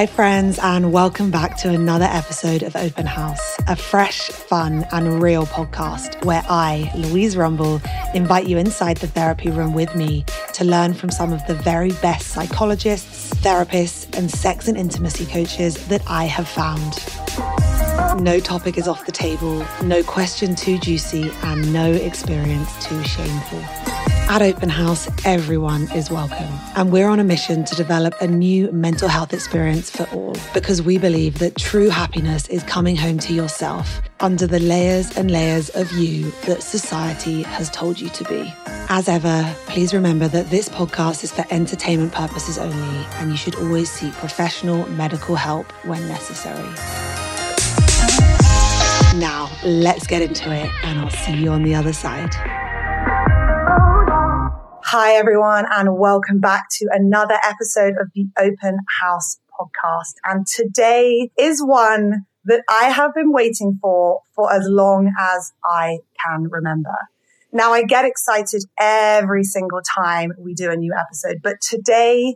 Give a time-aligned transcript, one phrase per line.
[0.00, 5.22] Hi, friends, and welcome back to another episode of Open House, a fresh, fun, and
[5.22, 7.82] real podcast where I, Louise Rumble,
[8.14, 10.24] invite you inside the therapy room with me
[10.54, 15.74] to learn from some of the very best psychologists, therapists, and sex and intimacy coaches
[15.88, 16.94] that I have found.
[18.24, 23.89] No topic is off the table, no question too juicy, and no experience too shameful.
[24.30, 26.46] At Open House, everyone is welcome.
[26.76, 30.80] And we're on a mission to develop a new mental health experience for all because
[30.80, 35.68] we believe that true happiness is coming home to yourself under the layers and layers
[35.70, 38.54] of you that society has told you to be.
[38.88, 43.56] As ever, please remember that this podcast is for entertainment purposes only, and you should
[43.56, 46.72] always seek professional medical help when necessary.
[49.18, 52.30] Now, let's get into it, and I'll see you on the other side.
[54.92, 60.14] Hi, everyone, and welcome back to another episode of the Open House podcast.
[60.24, 65.98] And today is one that I have been waiting for for as long as I
[66.26, 66.96] can remember.
[67.52, 72.34] Now, I get excited every single time we do a new episode, but today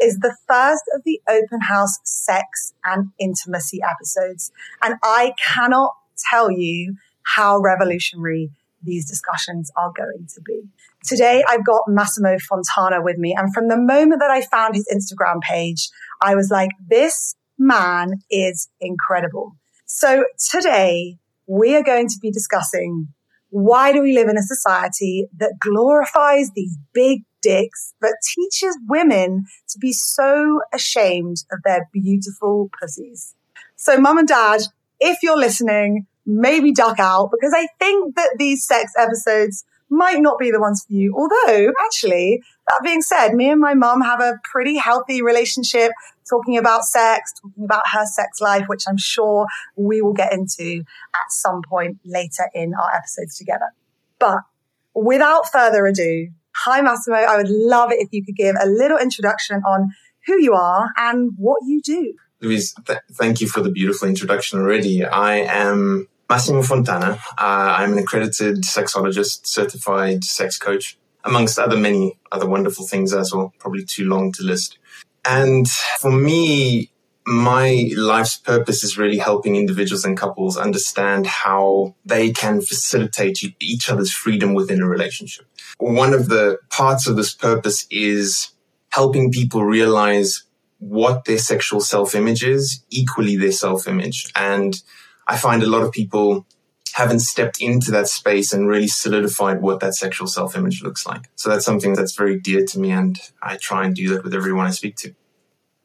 [0.00, 4.50] is the first of the Open House sex and intimacy episodes.
[4.82, 5.92] And I cannot
[6.28, 8.50] tell you how revolutionary
[8.82, 10.62] these discussions are going to be.
[11.04, 13.34] Today, I've got Massimo Fontana with me.
[13.36, 15.88] And from the moment that I found his Instagram page,
[16.20, 19.56] I was like, this man is incredible.
[19.86, 23.08] So today, we are going to be discussing
[23.50, 29.44] why do we live in a society that glorifies these big dicks, but teaches women
[29.68, 33.34] to be so ashamed of their beautiful pussies.
[33.76, 34.62] So, mum and dad,
[35.00, 40.38] if you're listening, maybe duck out because I think that these sex episodes might not
[40.38, 41.14] be the ones for you.
[41.14, 45.92] Although, actually, that being said, me and my mum have a pretty healthy relationship
[46.28, 49.46] talking about sex, talking about her sex life, which I'm sure
[49.76, 50.82] we will get into
[51.14, 53.66] at some point later in our episodes together.
[54.18, 54.38] But
[54.94, 58.98] without further ado, hi Massimo, I would love it if you could give a little
[58.98, 59.90] introduction on
[60.26, 62.14] who you are and what you do.
[62.40, 65.04] Louise, th- thank you for the beautiful introduction already.
[65.04, 67.18] I am Massimo Fontana.
[67.38, 73.32] Uh, I'm an accredited sexologist, certified sex coach, amongst other many other wonderful things as
[73.32, 73.52] well.
[73.58, 74.78] Probably too long to list.
[75.24, 76.90] And for me,
[77.26, 83.88] my life's purpose is really helping individuals and couples understand how they can facilitate each
[83.88, 85.46] other's freedom within a relationship.
[85.78, 88.48] One of the parts of this purpose is
[88.90, 90.44] helping people realize
[90.78, 94.82] what their sexual self image is, equally their self image, and
[95.26, 96.46] I find a lot of people
[96.94, 101.30] haven't stepped into that space and really solidified what that sexual self image looks like.
[101.36, 104.34] So that's something that's very dear to me, and I try and do that with
[104.34, 105.14] everyone I speak to.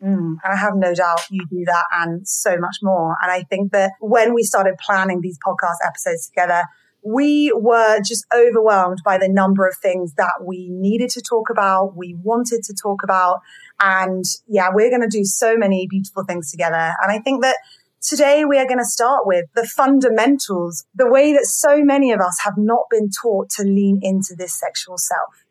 [0.03, 3.15] Mm, I have no doubt you do that and so much more.
[3.21, 6.63] And I think that when we started planning these podcast episodes together,
[7.03, 11.95] we were just overwhelmed by the number of things that we needed to talk about,
[11.95, 13.39] we wanted to talk about.
[13.79, 16.93] And yeah, we're going to do so many beautiful things together.
[17.01, 17.57] And I think that
[18.07, 22.21] Today we are going to start with the fundamentals, the way that so many of
[22.21, 25.43] us have not been taught to lean into this sexual self.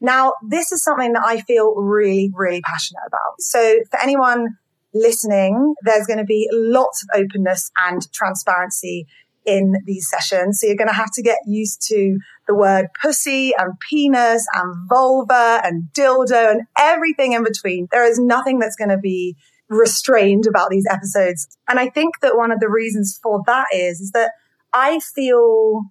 [0.00, 3.40] Now, this is something that I feel really, really passionate about.
[3.40, 4.48] So for anyone
[4.92, 9.06] listening, there's going to be lots of openness and transparency
[9.46, 10.58] in these sessions.
[10.60, 12.18] So you're going to have to get used to
[12.48, 17.86] the word pussy and penis and vulva and dildo and everything in between.
[17.92, 19.36] There is nothing that's going to be
[19.70, 21.48] restrained about these episodes.
[21.68, 24.32] And I think that one of the reasons for that is, is that
[24.74, 25.82] I feel,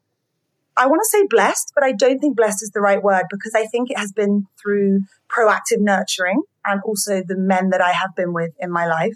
[0.77, 3.53] I want to say blessed, but I don't think blessed is the right word because
[3.55, 8.15] I think it has been through proactive nurturing and also the men that I have
[8.15, 9.15] been with in my life.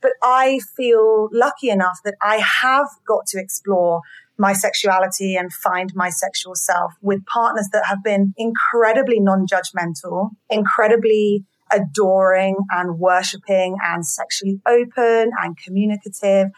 [0.00, 4.02] But I feel lucky enough that I have got to explore
[4.36, 11.44] my sexuality and find my sexual self with partners that have been incredibly non-judgmental, incredibly
[11.72, 16.48] adoring and worshipping and sexually open and communicative.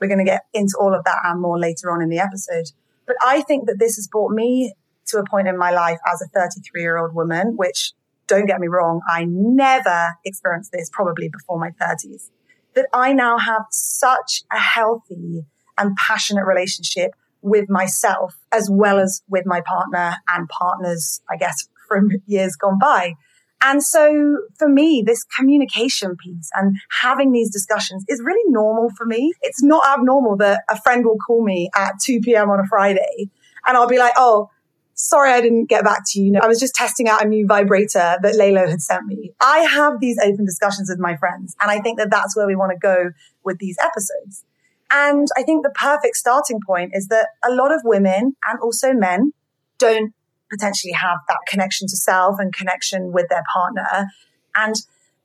[0.00, 2.66] We're going to get into all of that and more later on in the episode.
[3.06, 4.74] But I think that this has brought me
[5.06, 7.92] to a point in my life as a 33 year old woman, which
[8.26, 12.30] don't get me wrong, I never experienced this probably before my 30s,
[12.74, 15.44] that I now have such a healthy
[15.76, 17.12] and passionate relationship
[17.42, 22.78] with myself as well as with my partner and partners, I guess, from years gone
[22.78, 23.14] by.
[23.62, 29.06] And so for me, this communication piece and having these discussions is really normal for
[29.06, 29.32] me.
[29.40, 32.50] It's not abnormal that a friend will call me at 2 p.m.
[32.50, 33.30] on a Friday
[33.66, 34.50] and I'll be like, Oh,
[34.94, 36.38] sorry I didn't get back to you.
[36.42, 39.32] I was just testing out a new vibrator that LELO had sent me.
[39.40, 41.56] I have these open discussions with my friends.
[41.60, 43.10] And I think that that's where we want to go
[43.44, 44.44] with these episodes.
[44.90, 48.92] And I think the perfect starting point is that a lot of women and also
[48.92, 49.32] men
[49.78, 50.12] don't
[50.54, 54.08] potentially have that connection to self and connection with their partner.
[54.54, 54.76] And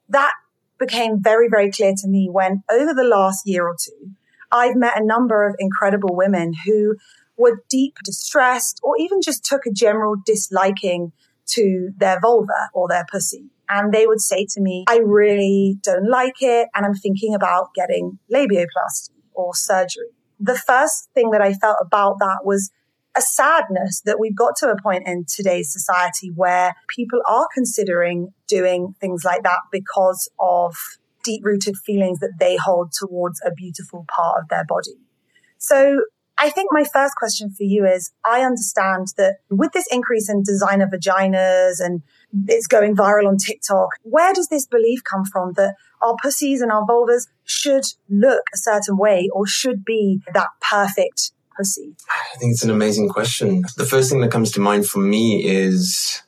[0.09, 0.31] that
[0.79, 4.11] became very, very clear to me when over the last year or two,
[4.51, 6.95] I've met a number of incredible women who
[7.37, 11.11] were deep distressed or even just took a general disliking
[11.47, 13.45] to their vulva or their pussy.
[13.69, 16.69] And they would say to me, I really don't like it.
[16.73, 20.09] And I'm thinking about getting labioplasty or surgery.
[20.39, 22.71] The first thing that I felt about that was
[23.19, 28.33] a sadness that we've got to a point in today's society where people are considering
[28.47, 30.75] doing things like that because of
[31.23, 34.95] deep rooted feelings that they hold towards a beautiful part of their body.
[35.57, 36.05] So
[36.37, 40.41] I think my first question for you is I understand that with this increase in
[40.41, 42.01] designer vaginas and
[42.47, 46.71] it's going viral on TikTok, where does this belief come from that our pussies and
[46.71, 51.33] our vulvas should look a certain way or should be that perfect
[52.09, 53.63] I think it's an amazing question.
[53.77, 56.21] The first thing that comes to mind for me is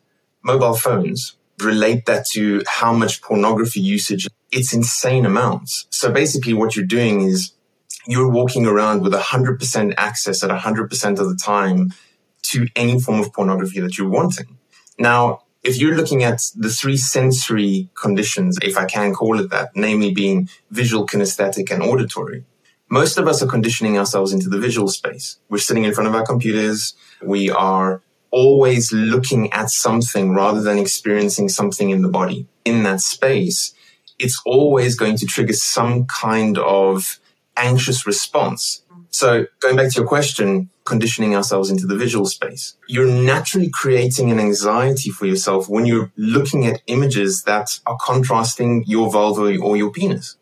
[0.43, 1.37] mobile phones.
[1.61, 4.27] Relate that to how much pornography usage.
[4.51, 5.87] It's insane amounts.
[5.89, 7.53] So basically what you're doing is
[8.07, 11.93] you're walking around with 100% access at 100% of the time
[12.43, 14.57] to any form of pornography that you're wanting.
[14.97, 19.69] Now, if you're looking at the three sensory conditions, if I can call it that,
[19.75, 22.43] namely being visual, kinesthetic, and auditory,
[22.91, 25.38] most of us are conditioning ourselves into the visual space.
[25.49, 26.93] We're sitting in front of our computers.
[27.23, 28.01] We are
[28.31, 32.47] always looking at something rather than experiencing something in the body.
[32.65, 33.73] In that space,
[34.19, 37.17] it's always going to trigger some kind of
[37.55, 38.83] anxious response.
[39.09, 44.31] So going back to your question, conditioning ourselves into the visual space, you're naturally creating
[44.31, 49.77] an anxiety for yourself when you're looking at images that are contrasting your vulva or
[49.77, 50.35] your penis.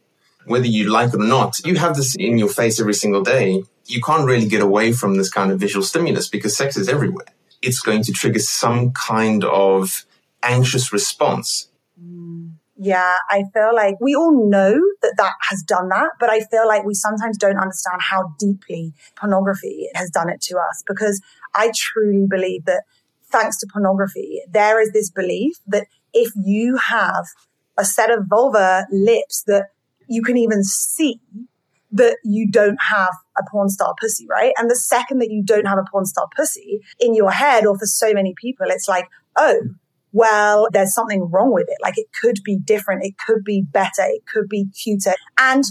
[0.49, 3.63] Whether you like it or not, you have this in your face every single day.
[3.85, 7.27] You can't really get away from this kind of visual stimulus because sex is everywhere.
[7.61, 10.05] It's going to trigger some kind of
[10.41, 11.69] anxious response
[12.01, 12.51] mm.
[12.77, 16.67] yeah, I feel like we all know that that has done that, but I feel
[16.67, 21.21] like we sometimes don't understand how deeply pornography has done it to us because
[21.55, 22.83] I truly believe that
[23.31, 27.25] thanks to pornography, there is this belief that if you have
[27.77, 29.67] a set of vulva lips that
[30.09, 31.21] you can even see,
[31.91, 34.53] that you don't have a porn star pussy, right?
[34.57, 37.77] And the second that you don't have a porn star pussy in your head, or
[37.77, 39.05] for so many people, it's like,
[39.37, 39.59] oh,
[40.11, 41.77] well, there's something wrong with it.
[41.81, 43.03] Like it could be different.
[43.03, 44.03] It could be better.
[44.03, 45.13] It could be cuter.
[45.39, 45.63] And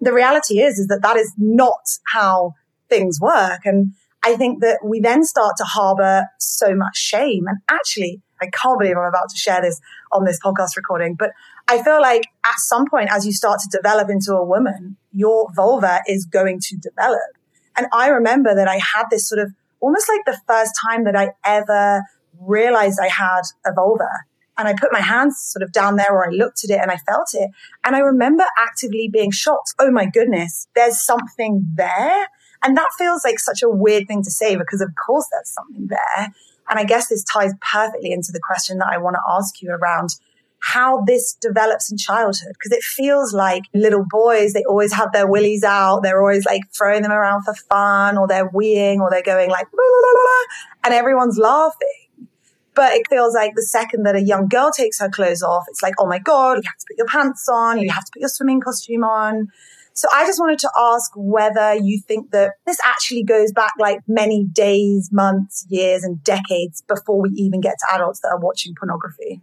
[0.00, 1.82] the reality is, is that that is not
[2.12, 2.54] how
[2.88, 3.60] things work.
[3.64, 3.92] And
[4.24, 7.44] I think that we then start to harbor so much shame.
[7.46, 9.80] And actually, I can't believe I'm about to share this
[10.12, 11.30] on this podcast recording, but
[11.72, 15.48] I feel like at some point, as you start to develop into a woman, your
[15.56, 17.30] vulva is going to develop.
[17.78, 21.16] And I remember that I had this sort of almost like the first time that
[21.16, 22.02] I ever
[22.38, 24.10] realized I had a vulva.
[24.58, 26.90] And I put my hands sort of down there or I looked at it and
[26.90, 27.48] I felt it.
[27.84, 29.72] And I remember actively being shocked.
[29.78, 32.26] Oh my goodness, there's something there.
[32.62, 35.86] And that feels like such a weird thing to say because of course there's something
[35.86, 36.34] there.
[36.68, 39.70] And I guess this ties perfectly into the question that I want to ask you
[39.70, 40.10] around
[40.62, 42.52] how this develops in childhood.
[42.52, 46.02] Because it feels like little boys, they always have their willies out.
[46.02, 49.66] They're always like throwing them around for fun or they're weeing or they're going like,
[50.84, 51.88] and everyone's laughing.
[52.74, 55.82] But it feels like the second that a young girl takes her clothes off, it's
[55.82, 58.20] like, oh my God, you have to put your pants on, you have to put
[58.20, 59.48] your swimming costume on.
[59.94, 63.98] So I just wanted to ask whether you think that this actually goes back like
[64.08, 68.74] many days, months, years, and decades before we even get to adults that are watching
[68.78, 69.42] pornography.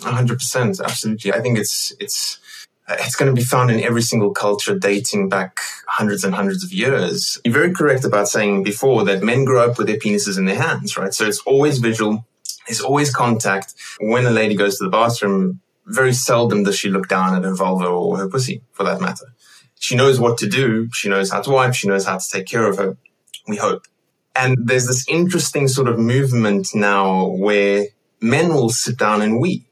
[0.00, 1.32] Hundred percent, absolutely.
[1.32, 2.38] I think it's it's
[2.88, 6.64] uh, it's going to be found in every single culture dating back hundreds and hundreds
[6.64, 7.38] of years.
[7.44, 10.60] You're very correct about saying before that men grow up with their penises in their
[10.60, 11.14] hands, right?
[11.14, 12.26] So it's always visual.
[12.66, 13.74] There's always contact.
[14.00, 17.54] When a lady goes to the bathroom, very seldom does she look down at her
[17.54, 19.26] vulva or her pussy for that matter.
[19.78, 20.88] She knows what to do.
[20.92, 21.74] She knows how to wipe.
[21.74, 22.96] She knows how to take care of her.
[23.48, 23.86] We hope.
[24.34, 27.86] And there's this interesting sort of movement now where
[28.20, 29.66] men will sit down and wee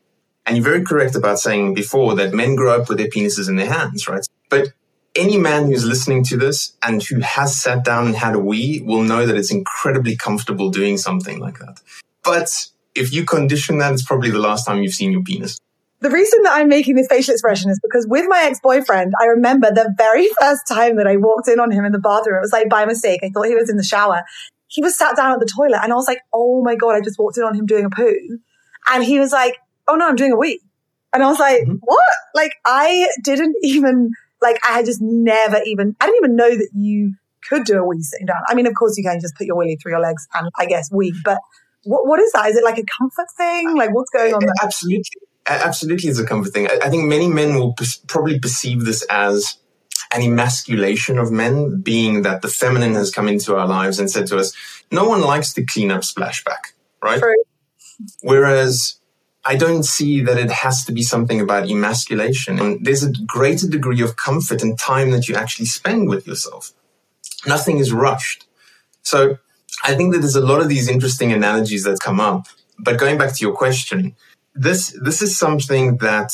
[0.51, 3.55] and you're very correct about saying before that men grow up with their penises in
[3.55, 4.27] their hands, right?
[4.49, 4.73] But
[5.15, 8.83] any man who's listening to this and who has sat down and had a wee
[8.85, 11.81] will know that it's incredibly comfortable doing something like that.
[12.25, 12.51] But
[12.97, 15.57] if you condition that, it's probably the last time you've seen your penis.
[16.01, 19.71] The reason that I'm making this facial expression is because with my ex-boyfriend, I remember
[19.71, 22.39] the very first time that I walked in on him in the bathroom.
[22.39, 23.21] It was like by mistake.
[23.23, 24.25] I thought he was in the shower
[24.71, 27.01] he was sat down at the toilet and I was like, oh my God, I
[27.01, 28.39] just walked in on him doing a poo.
[28.89, 29.57] And he was like,
[29.91, 30.61] oh no, I'm doing a wee.
[31.13, 31.77] And I was like, mm-hmm.
[31.83, 32.13] what?
[32.35, 36.71] Like I didn't even, like I had just never even, I didn't even know that
[36.75, 37.15] you
[37.49, 38.39] could do a wee sitting down.
[38.49, 40.67] I mean, of course you can just put your willy through your legs and I
[40.67, 41.39] guess wee, but
[41.85, 42.49] what, what is that?
[42.49, 43.77] Is it like a comfort thing?
[43.77, 44.55] Like what's going on there?
[44.63, 45.05] Absolutely.
[45.47, 46.69] Absolutely, it's a comfort thing.
[46.81, 47.75] I think many men will
[48.07, 49.57] probably perceive this as
[50.13, 54.29] an emasculation of men, being that the feminine has come into our lives and said
[54.29, 54.53] to us,
[54.93, 57.19] no one likes to clean up splashback, right?
[57.19, 57.35] True.
[58.23, 59.00] Whereas
[59.45, 62.59] I don't see that it has to be something about emasculation.
[62.59, 66.73] And there's a greater degree of comfort and time that you actually spend with yourself.
[67.47, 68.47] Nothing is rushed.
[69.03, 69.39] So
[69.83, 72.47] I think that there's a lot of these interesting analogies that come up.
[72.79, 74.15] But going back to your question,
[74.55, 76.33] this this is something that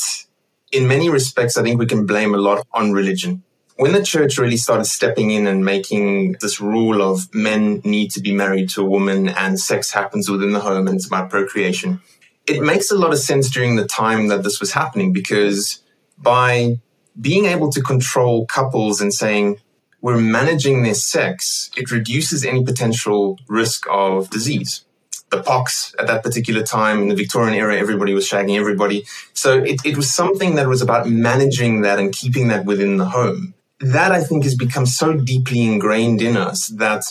[0.71, 3.43] in many respects I think we can blame a lot on religion.
[3.77, 8.21] When the church really started stepping in and making this rule of men need to
[8.21, 12.01] be married to a woman and sex happens within the home and it's about procreation,
[12.47, 15.81] it makes a lot of sense during the time that this was happening because
[16.17, 16.79] by
[17.19, 19.59] being able to control couples and saying
[20.01, 24.85] we're managing their sex, it reduces any potential risk of disease
[25.29, 29.05] the pox at that particular time in the Victorian era, everybody was shagging everybody.
[29.33, 33.05] So it, it was something that was about managing that and keeping that within the
[33.09, 33.53] home.
[33.79, 37.03] That I think has become so deeply ingrained in us that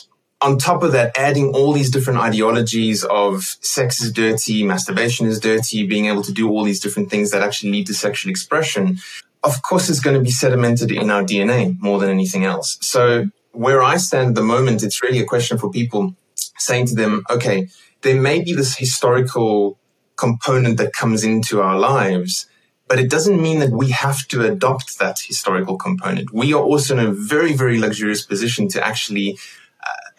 [0.43, 5.41] on top of that, adding all these different ideologies of sex is dirty, masturbation is
[5.41, 8.99] dirty, being able to do all these different things that actually lead to sexual expression,
[9.43, 12.77] of course, is going to be sedimented in our DNA more than anything else.
[12.81, 16.15] So where I stand at the moment, it's really a question for people
[16.59, 17.69] saying to them, okay,
[18.03, 19.79] there may be this historical
[20.17, 22.47] component that comes into our lives,
[22.89, 26.33] but it doesn't mean that we have to adopt that historical component.
[26.33, 29.39] We are also in a very, very luxurious position to actually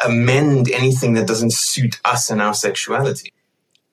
[0.04, 3.34] amend anything that doesn't suit us and our sexuality.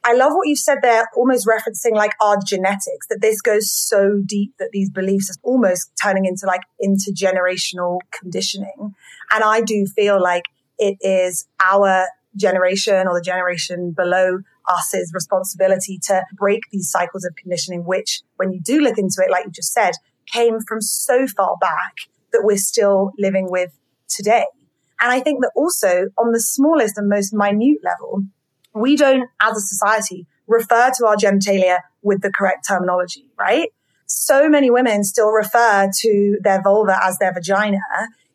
[0.06, 4.20] I love what you said there, almost referencing like our genetics, that this goes so
[4.24, 8.94] deep that these beliefs are almost turning into like intergenerational conditioning.
[9.30, 10.42] And I do feel like
[10.78, 12.06] it is our
[12.36, 18.52] generation or the generation below us's responsibility to break these cycles of conditioning, which when
[18.52, 19.92] you do look into it, like you just said,
[20.26, 21.94] came from so far back
[22.32, 23.72] that we're still living with
[24.08, 24.44] today.
[25.04, 28.24] And I think that also on the smallest and most minute level,
[28.74, 33.68] we don't as a society refer to our genitalia with the correct terminology, right?
[34.06, 37.78] So many women still refer to their vulva as their vagina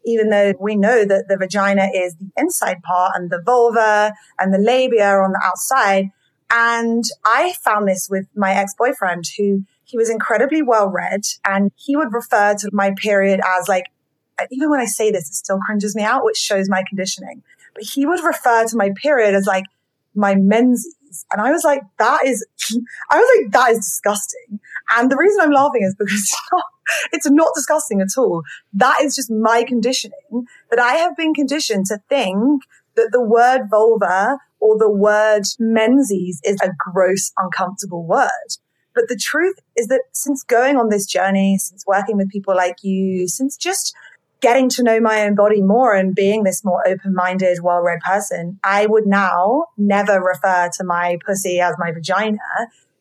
[0.06, 4.54] even though we know that the vagina is the inside part and the vulva and
[4.54, 6.10] the labia are on the outside.
[6.52, 11.96] And I found this with my ex-boyfriend who he was incredibly well read and he
[11.96, 13.86] would refer to my period as like,
[14.52, 17.44] even when I say this, it still cringes me out, which shows my conditioning.
[17.74, 19.66] But he would refer to my period as like
[20.16, 20.96] my menses.
[21.32, 22.46] And I was like, that is,
[23.12, 24.60] I was like, that is disgusting.
[24.92, 26.36] And the reason I'm laughing is because
[27.12, 28.44] it's not disgusting at all.
[28.74, 32.64] That is just my conditioning that I have been conditioned to think
[32.96, 38.30] that the word vulva or the word menses is a gross, uncomfortable word.
[38.94, 42.84] But the truth is that since going on this journey, since working with people like
[42.84, 43.96] you, since just
[44.42, 48.86] getting to know my own body more and being this more open-minded, well-read person, I
[48.86, 52.38] would now never refer to my pussy as my vagina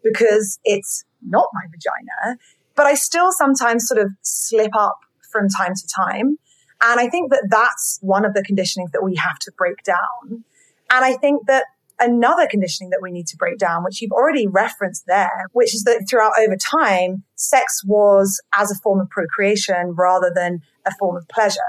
[0.02, 2.38] because it's not my vagina.
[2.74, 4.98] But I still sometimes sort of slip up
[5.30, 6.38] from time to time.
[6.80, 10.44] And I think that that's one of the conditionings that we have to break down.
[10.90, 11.64] And I think that
[12.00, 15.84] another conditioning that we need to break down, which you've already referenced there, which is
[15.84, 21.16] that throughout over time, sex was as a form of procreation rather than a form
[21.16, 21.60] of pleasure.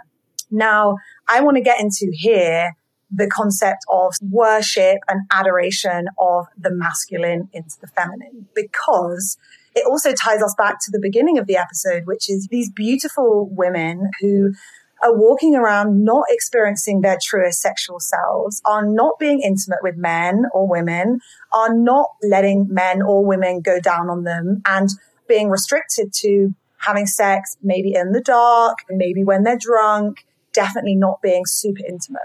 [0.52, 2.76] Now, I want to get into here
[3.12, 9.38] the concept of worship and adoration of the masculine into the feminine because
[9.76, 13.50] it also ties us back to the beginning of the episode, which is these beautiful
[13.52, 14.54] women who
[15.02, 20.46] are walking around not experiencing their truest sexual selves, are not being intimate with men
[20.54, 21.20] or women,
[21.52, 24.90] are not letting men or women go down on them and
[25.28, 31.22] being restricted to having sex maybe in the dark, maybe when they're drunk, definitely not
[31.22, 32.22] being super intimate.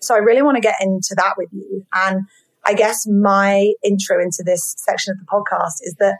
[0.00, 1.84] So I really want to get into that with you.
[1.92, 2.22] And
[2.64, 6.18] I guess my intro into this section of the podcast is that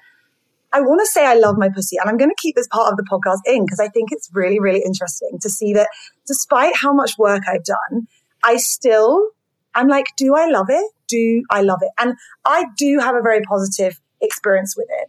[0.72, 2.92] I want to say I love my pussy and I'm going to keep this part
[2.92, 5.88] of the podcast in because I think it's really, really interesting to see that
[6.26, 8.06] despite how much work I've done,
[8.44, 9.30] I still,
[9.74, 10.92] I'm like, do I love it?
[11.08, 11.90] Do I love it?
[11.98, 15.08] And I do have a very positive experience with it.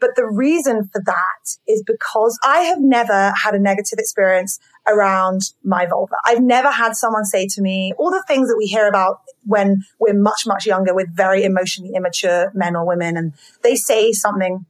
[0.00, 5.42] But the reason for that is because I have never had a negative experience around
[5.62, 6.14] my vulva.
[6.24, 9.82] I've never had someone say to me all the things that we hear about when
[9.98, 13.16] we're much, much younger with very emotionally immature men or women.
[13.18, 14.64] And they say something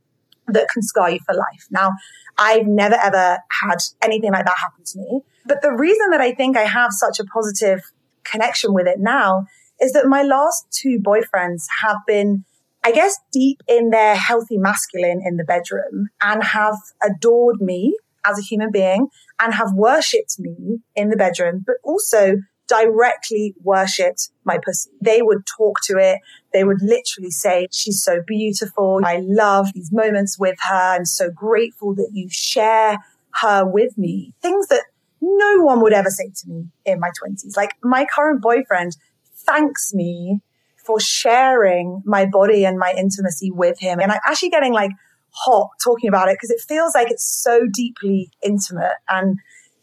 [0.49, 1.67] that can scar you for life.
[1.71, 1.93] Now,
[2.39, 5.21] I've never ever had anything like that happen to me.
[5.47, 7.81] But the reason that I think I have such a positive
[8.25, 9.47] connection with it now
[9.81, 12.45] is that my last two boyfriends have been,
[12.85, 18.39] I guess, deep in their healthy masculine in the bedroom and have adored me as
[18.39, 19.09] a human being
[19.41, 22.37] and have worshipped me in the bedroom, but also
[22.71, 24.91] directly worshipped my pussy.
[25.00, 26.21] They would talk to it.
[26.53, 29.00] They would literally say, she's so beautiful.
[29.05, 30.95] I love these moments with her.
[30.97, 32.99] I'm so grateful that you share
[33.43, 34.33] her with me.
[34.41, 34.85] Things that
[35.21, 37.57] no one would ever say to me in my twenties.
[37.57, 38.97] Like my current boyfriend
[39.35, 40.41] thanks me
[40.87, 44.00] for sharing my body and my intimacy with him.
[44.00, 44.93] And I'm actually getting like
[45.33, 48.95] hot talking about it because it feels like it's so deeply intimate.
[49.09, 49.39] And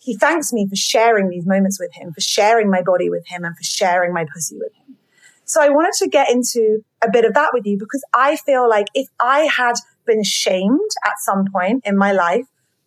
[0.08, 3.44] he thanks me for sharing these moments with him, for sharing my body with him,
[3.44, 4.96] and for sharing my pussy with him.
[5.44, 8.70] So I wanted to get into a bit of that with you because I feel
[8.70, 12.46] like if I had been shamed at some point in my life,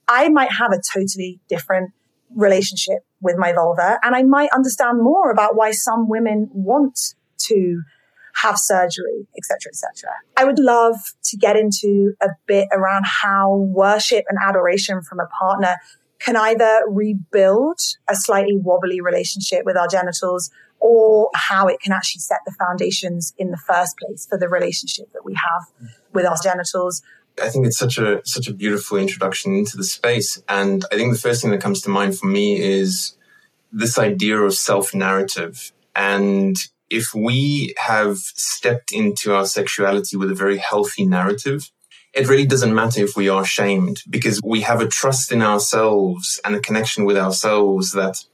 [0.09, 1.93] I might have a totally different
[2.35, 6.99] relationship with my vulva and I might understand more about why some women want
[7.49, 7.83] to
[8.43, 10.11] have surgery, etc., etc.
[10.39, 15.27] I would love to get into a bit around how worship and adoration from a
[15.39, 15.77] partner
[16.21, 22.21] can either rebuild a slightly wobbly relationship with our genitals or how it can actually
[22.21, 26.37] set the foundations in the first place for the relationship that we have with our
[26.43, 27.03] genitals.
[27.41, 31.12] I think it's such a such a beautiful introduction into the space and I think
[31.12, 33.17] the first thing that comes to mind for me is
[33.73, 36.57] this idea of self narrative and
[36.91, 41.71] if we have stepped into our sexuality with a very healthy narrative,
[42.12, 46.40] it really doesn't matter if we are shamed because we have a trust in ourselves
[46.45, 48.25] and a connection with ourselves that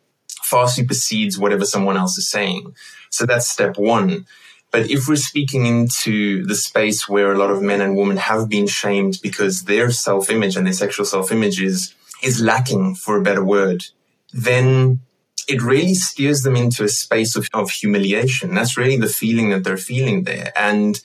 [0.43, 2.75] far supersedes whatever someone else is saying.
[3.11, 4.27] So that's step one.
[4.71, 8.49] But if we're speaking into the space where a lot of men and women have
[8.49, 13.17] been shamed because their self image and their sexual self image is, is lacking, for
[13.17, 13.85] a better word,
[14.33, 15.01] then
[15.49, 18.55] it really steers them into a space of, of humiliation.
[18.55, 20.53] That's really the feeling that they're feeling there.
[20.57, 21.01] And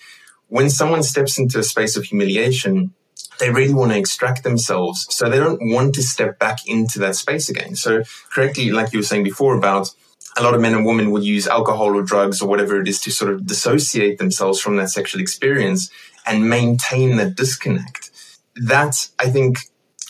[0.52, 2.94] when someone steps into a space of humiliation,
[3.40, 5.08] they really want to extract themselves.
[5.10, 7.78] So they don't want to step back into that space again.
[7.78, 9.92] So correctly, like you were saying before about
[10.36, 13.00] a lot of men and women will use alcohol or drugs or whatever it is
[13.02, 15.90] to sort of dissociate themselves from that sexual experience
[16.26, 18.12] and maintain that disconnect.
[18.58, 19.58] That I think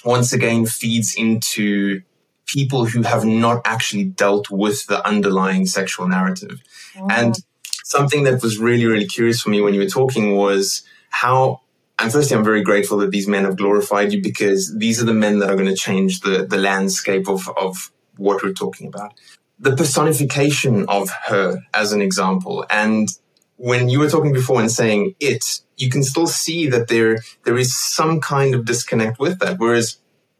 [0.04, 2.02] once again feeds into
[2.48, 6.64] people who have not actually dealt with the underlying sexual narrative.
[6.98, 7.08] Oh.
[7.12, 7.36] And
[7.92, 11.62] something that was really, really curious for me when you were talking was how
[12.02, 15.14] and firstly, I'm very grateful that these men have glorified you because these are the
[15.14, 19.14] men that are going to change the, the landscape of, of what we're talking about.
[19.60, 22.66] The personification of her as an example.
[22.72, 23.08] And
[23.58, 27.58] when you were talking before and saying it, you can still see that there, there
[27.58, 29.60] is some kind of disconnect with that.
[29.60, 29.98] Whereas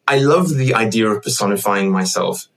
[0.08, 2.48] I love the idea of personifying myself,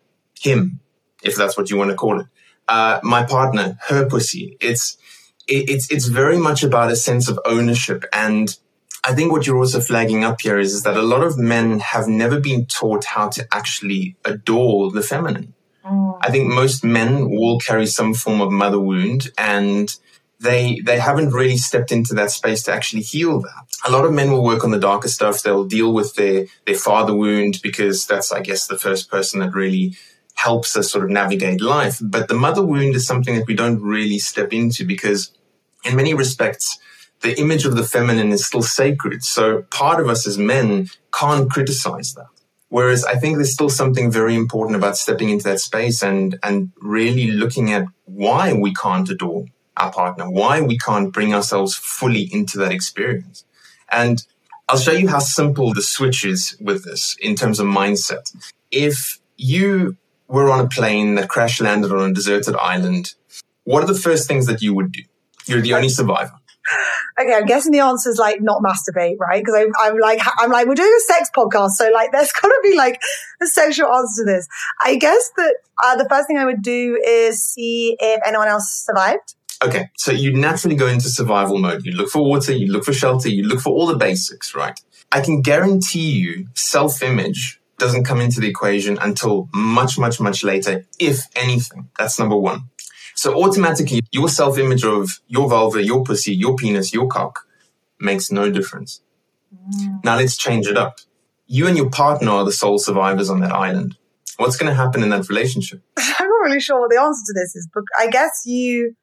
[0.41, 0.81] him,
[1.23, 2.27] if that's what you want to call it.
[2.69, 4.57] Uh, my partner, her pussy.
[4.61, 4.97] It's,
[5.47, 8.05] it, it's, it's very much about a sense of ownership.
[8.13, 8.57] And
[9.05, 11.81] I think what you're also flagging up here is, is that a lot of men
[11.81, 15.53] have never been taught how to actually adore the feminine.
[15.85, 16.19] Mm.
[16.23, 19.95] I think most men will carry some form of mother wound and
[20.41, 23.67] they they haven't really stepped into that space to actually heal that.
[23.85, 25.43] A lot of men will work on the darker stuff.
[25.43, 29.55] They'll deal with their their father wound because that's I guess the first person that
[29.55, 29.97] really
[30.35, 31.99] helps us sort of navigate life.
[32.01, 35.33] But the mother wound is something that we don't really step into because
[35.85, 36.79] in many respects
[37.21, 39.25] the image of the feminine is still sacred.
[39.25, 42.27] So part of us as men can't criticize that.
[42.69, 46.73] Whereas I think there's still something very important about stepping into that space and, and
[46.81, 52.29] really looking at why we can't adore our partner, why we can't bring ourselves fully
[52.33, 53.45] into that experience.
[53.91, 54.27] And
[54.69, 58.35] I'll show you how simple the switch is with this in terms of mindset.
[58.71, 59.97] If you
[60.29, 63.15] were on a plane that crash landed on a deserted island,
[63.65, 65.03] what are the first things that you would do?
[65.47, 66.35] You're the only survivor.
[67.21, 69.43] Okay, I'm guessing the answer is like not masturbate, right?
[69.43, 72.49] Because I'm, I'm, like, I'm like, we're doing a sex podcast, so like, there's got
[72.49, 73.01] to be like
[73.43, 74.49] a sexual answer to this.
[74.83, 78.85] I guess that uh, the first thing I would do is see if anyone else
[78.85, 79.35] survived.
[79.63, 81.85] Okay, so you naturally go into survival mode.
[81.85, 84.79] You look for water, you look for shelter, you look for all the basics, right?
[85.13, 90.45] I can guarantee you self image doesn't come into the equation until much, much, much
[90.45, 91.91] later, if anything.
[91.99, 92.71] That's number one.
[93.15, 97.47] So automatically, your self image of your vulva, your pussy, your penis, your cock
[98.01, 99.01] makes no difference.
[99.55, 100.05] Mm.
[100.05, 100.99] Now let's change it up.
[101.47, 103.97] You and your partner are the sole survivors on that island.
[104.37, 105.81] what's going to happen in that relationship?
[105.97, 108.97] I'm not really sure what the answer to this is, but I guess you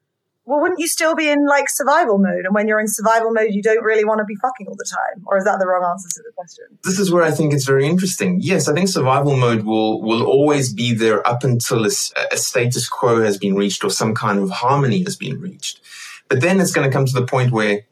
[0.44, 2.44] well, wouldn't you still be in like survival mode?
[2.44, 4.88] And when you're in survival mode, you don't really want to be fucking all the
[4.90, 5.22] time.
[5.26, 6.64] Or is that the wrong answer to the question?
[6.82, 8.38] This is where I think it's very interesting.
[8.40, 11.90] Yes, I think survival mode will, will always be there up until a,
[12.32, 15.80] a status quo has been reached or some kind of harmony has been reached.
[16.28, 17.82] But then it's going to come to the point where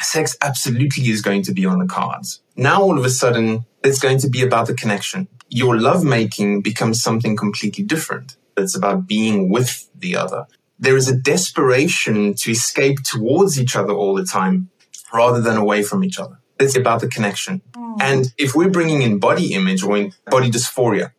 [0.00, 2.40] sex absolutely is going to be on the cards.
[2.56, 5.28] Now, all of a sudden, it's going to be about the connection.
[5.50, 8.36] Your lovemaking becomes something completely different.
[8.56, 10.46] It's about being with the other
[10.78, 14.70] there is a desperation to escape towards each other all the time
[15.12, 16.38] rather than away from each other.
[16.60, 17.62] It's about the connection.
[17.72, 17.96] Mm.
[18.00, 21.12] And if we're bringing in body image or in body dysphoria,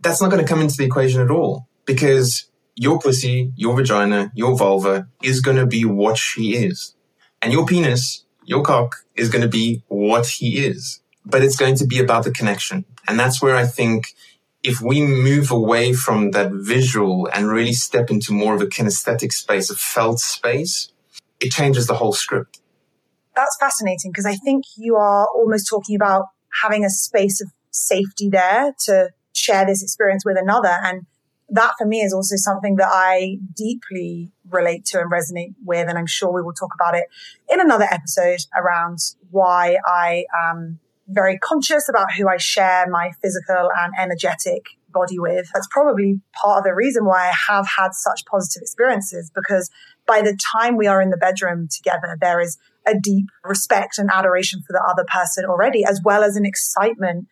[0.00, 4.32] that's not going to come into the equation at all because your pussy, your vagina,
[4.34, 6.94] your vulva is going to be what she is.
[7.40, 11.00] And your penis, your cock is going to be what he is.
[11.24, 12.84] But it's going to be about the connection.
[13.06, 14.14] And that's where I think
[14.62, 19.32] if we move away from that visual and really step into more of a kinesthetic
[19.32, 20.92] space, a felt space,
[21.40, 22.60] it changes the whole script.
[23.34, 26.26] That's fascinating because I think you are almost talking about
[26.62, 30.68] having a space of safety there to share this experience with another.
[30.68, 31.06] And
[31.48, 35.88] that for me is also something that I deeply relate to and resonate with.
[35.88, 37.06] And I'm sure we will talk about it
[37.50, 38.98] in another episode around
[39.30, 40.78] why I am
[41.12, 45.48] very conscious about who I share my physical and energetic body with.
[45.52, 49.70] That's probably part of the reason why I have had such positive experiences because
[50.06, 54.10] by the time we are in the bedroom together, there is a deep respect and
[54.12, 57.28] adoration for the other person already, as well as an excitement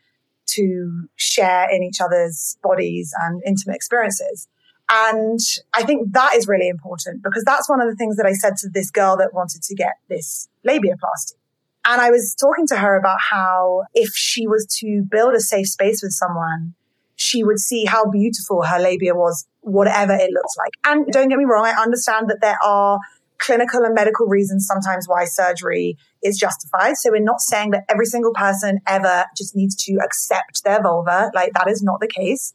[0.46, 4.48] to share in each other's bodies and intimate experiences.
[4.90, 5.38] And
[5.74, 8.56] I think that is really important because that's one of the things that I said
[8.58, 11.39] to this girl that wanted to get this labiaplasty.
[11.84, 15.66] And I was talking to her about how if she was to build a safe
[15.66, 16.74] space with someone,
[17.16, 20.72] she would see how beautiful her labia was, whatever it looks like.
[20.84, 22.98] And don't get me wrong, I understand that there are
[23.38, 26.96] clinical and medical reasons sometimes why surgery is justified.
[26.96, 31.30] So we're not saying that every single person ever just needs to accept their vulva.
[31.34, 32.52] Like that is not the case.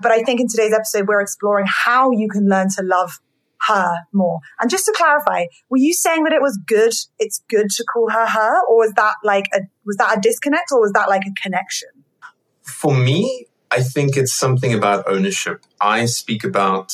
[0.00, 3.18] But I think in today's episode, we're exploring how you can learn to love
[3.66, 4.40] her more.
[4.60, 6.92] And just to clarify, were you saying that it was good?
[7.18, 10.70] It's good to call her her, or was that like a was that a disconnect,
[10.72, 11.88] or was that like a connection?
[12.62, 15.64] For me, I think it's something about ownership.
[15.80, 16.92] I speak about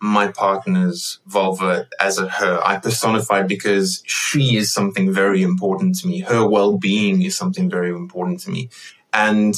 [0.00, 2.60] my partner's vulva as a her.
[2.64, 6.20] I personify because she is something very important to me.
[6.20, 8.68] Her well-being is something very important to me,
[9.12, 9.54] and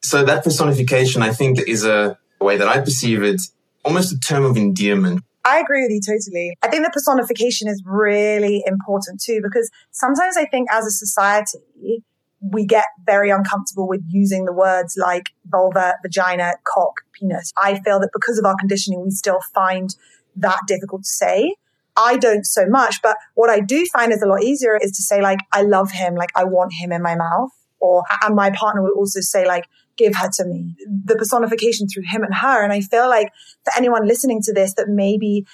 [0.00, 3.42] so that personification, I think, is a way that I perceive it,
[3.84, 6.56] almost a term of endearment I agree with you totally.
[6.62, 12.04] I think the personification is really important too, because sometimes I think as a society,
[12.40, 17.52] we get very uncomfortable with using the words like vulva, vagina, cock, penis.
[17.60, 19.94] I feel that because of our conditioning, we still find
[20.36, 21.54] that difficult to say.
[21.96, 25.02] I don't so much, but what I do find is a lot easier is to
[25.02, 27.50] say like, I love him, like I want him in my mouth.
[27.80, 29.64] Or, and my partner will also say like,
[29.98, 32.62] give her to me, the personification through him and her.
[32.62, 33.32] And I feel like
[33.64, 35.44] for anyone listening to this that maybe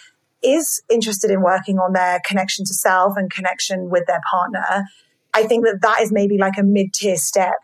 [0.42, 4.84] is interested in working on their connection to self and connection with their partner,
[5.32, 7.54] I think that that is maybe like a mid tier step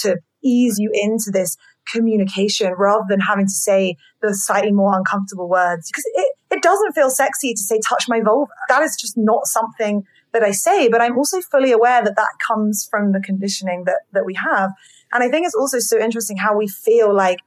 [0.00, 1.56] to ease you into this
[1.90, 6.92] communication rather than having to say the slightly more uncomfortable words because it, it doesn't
[6.92, 8.50] feel sexy to say touch my vulva.
[8.68, 12.38] That is just not something that I say, but I'm also fully aware that that
[12.46, 14.72] comes from the conditioning that, that we have.
[15.14, 17.38] And I think it's also so interesting how we feel like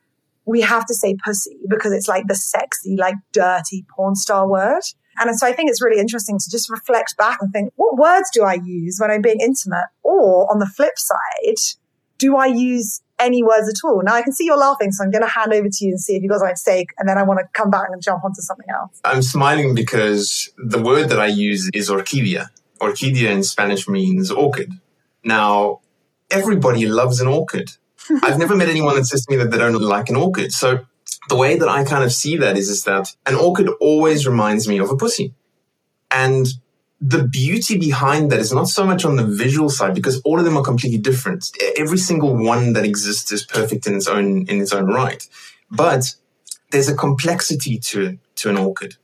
[0.46, 4.82] we have to say pussy because it's like the sexy, like dirty porn star word.
[5.20, 8.30] And so I think it's really interesting to just reflect back and think, what words
[8.34, 9.88] do I use when I'm being intimate?
[10.04, 11.56] Or on the flip side,
[12.18, 14.02] do I use any words at all?
[14.04, 16.00] Now I can see you're laughing, so I'm going to hand over to you and
[16.00, 18.02] see if you got something to say, and then I want to come back and
[18.02, 19.02] jump onto something else.
[19.04, 22.50] I'm smiling because the word that I use is orquídea.
[22.80, 24.72] Orquídea in Spanish means orchid.
[25.24, 25.82] Now,
[26.30, 27.72] everybody loves an orchid.
[28.24, 30.52] I've never met anyone that says to me that they don't like an orchid.
[30.52, 30.86] So
[31.30, 34.68] the way that I kind of see that is, is that an orchid always reminds
[34.68, 35.34] me of a pussy.
[36.10, 36.48] And
[37.00, 40.46] the beauty behind that is not so much on the visual side because all of
[40.46, 41.52] them are completely different.
[41.78, 45.28] Every single one that exists is perfect in its own, in its own right.
[45.70, 46.16] But
[46.72, 48.96] there's a complexity to, to an orchid.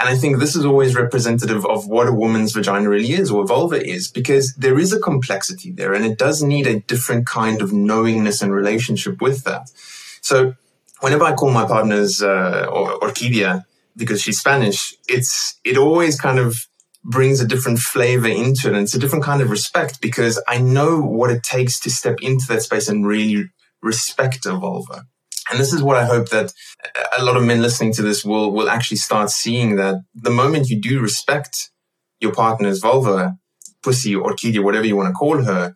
[0.00, 3.46] And I think this is always representative of what a woman's vagina really is or
[3.46, 7.60] vulva is, because there is a complexity there and it does need a different kind
[7.60, 9.70] of knowingness and relationship with that.
[10.22, 10.54] So
[11.00, 16.38] whenever I call my partners uh, or Orquídea, because she's Spanish, it's it always kind
[16.38, 16.56] of
[17.04, 20.58] brings a different flavor into it and it's a different kind of respect because I
[20.58, 23.50] know what it takes to step into that space and really
[23.82, 25.06] respect a vulva.
[25.50, 26.52] And this is what I hope that
[27.18, 30.68] a lot of men listening to this will, will actually start seeing that the moment
[30.68, 31.70] you do respect
[32.20, 33.36] your partner's vulva,
[33.82, 35.74] pussy, or orchidea, whatever you want to call her,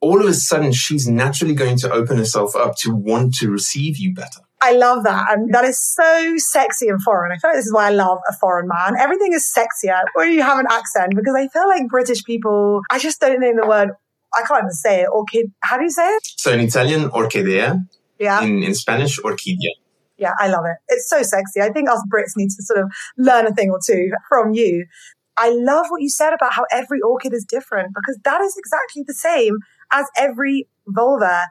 [0.00, 3.96] all of a sudden she's naturally going to open herself up to want to receive
[3.96, 4.40] you better.
[4.60, 5.30] I love that.
[5.30, 7.32] And that is so sexy and foreign.
[7.32, 8.94] I feel like this is why I love a foreign man.
[8.98, 12.98] Everything is sexier when you have an accent because I feel like British people, I
[12.98, 13.90] just don't know the word,
[14.34, 15.08] I can't even say it.
[15.12, 16.22] Orchid, how do you say it?
[16.36, 17.86] So in Italian, orchidea.
[18.18, 18.42] Yeah.
[18.42, 19.70] In, in Spanish, orquídea.
[20.16, 20.76] Yeah, I love it.
[20.88, 21.60] It's so sexy.
[21.60, 24.86] I think us Brits need to sort of learn a thing or two from you.
[25.36, 29.02] I love what you said about how every orchid is different because that is exactly
[29.04, 29.58] the same
[29.92, 31.42] as every vulva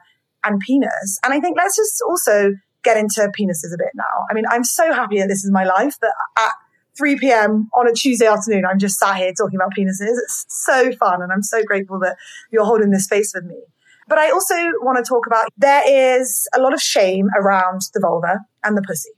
[0.44, 1.18] and penis.
[1.22, 4.04] And I think let's just also get into penises a bit now.
[4.30, 6.52] I mean, I'm so happy that this is my life that at
[6.96, 7.68] 3 p.m.
[7.76, 10.16] on a Tuesday afternoon, I'm just sat here talking about penises.
[10.16, 11.22] It's so fun.
[11.22, 12.16] And I'm so grateful that
[12.52, 13.60] you're holding this space with me.
[14.08, 15.82] But I also want to talk about there
[16.20, 19.10] is a lot of shame around the vulva and the pussy.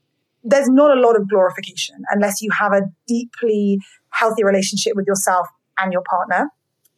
[0.44, 3.78] There's not a lot of glorification unless you have a deeply
[4.10, 6.50] healthy relationship with yourself and your partner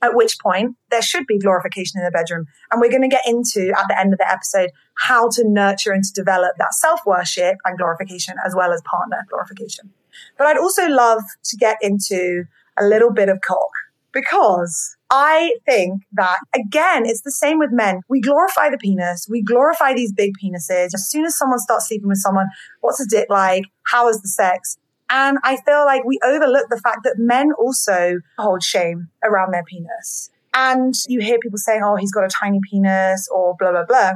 [0.03, 2.47] at which point there should be glorification in the bedroom.
[2.71, 5.93] And we're going to get into at the end of the episode how to nurture
[5.93, 9.91] and to develop that self worship and glorification as well as partner glorification.
[10.37, 12.45] But I'd also love to get into
[12.79, 13.71] a little bit of cock
[14.13, 18.01] because I think that again, it's the same with men.
[18.09, 19.27] We glorify the penis.
[19.29, 20.89] We glorify these big penises.
[20.95, 22.47] As soon as someone starts sleeping with someone,
[22.81, 23.65] what's the dick like?
[23.87, 24.77] How is the sex?
[25.11, 29.65] And I feel like we overlook the fact that men also hold shame around their
[29.65, 30.31] penis.
[30.55, 34.13] And you hear people saying, oh, he's got a tiny penis or blah, blah, blah.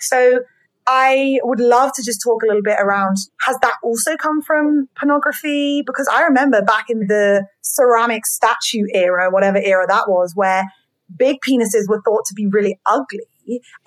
[0.00, 0.40] So
[0.90, 4.88] I would love to just talk a little bit around has that also come from
[4.98, 5.82] pornography?
[5.86, 10.64] Because I remember back in the ceramic statue era, whatever era that was, where
[11.14, 13.20] big penises were thought to be really ugly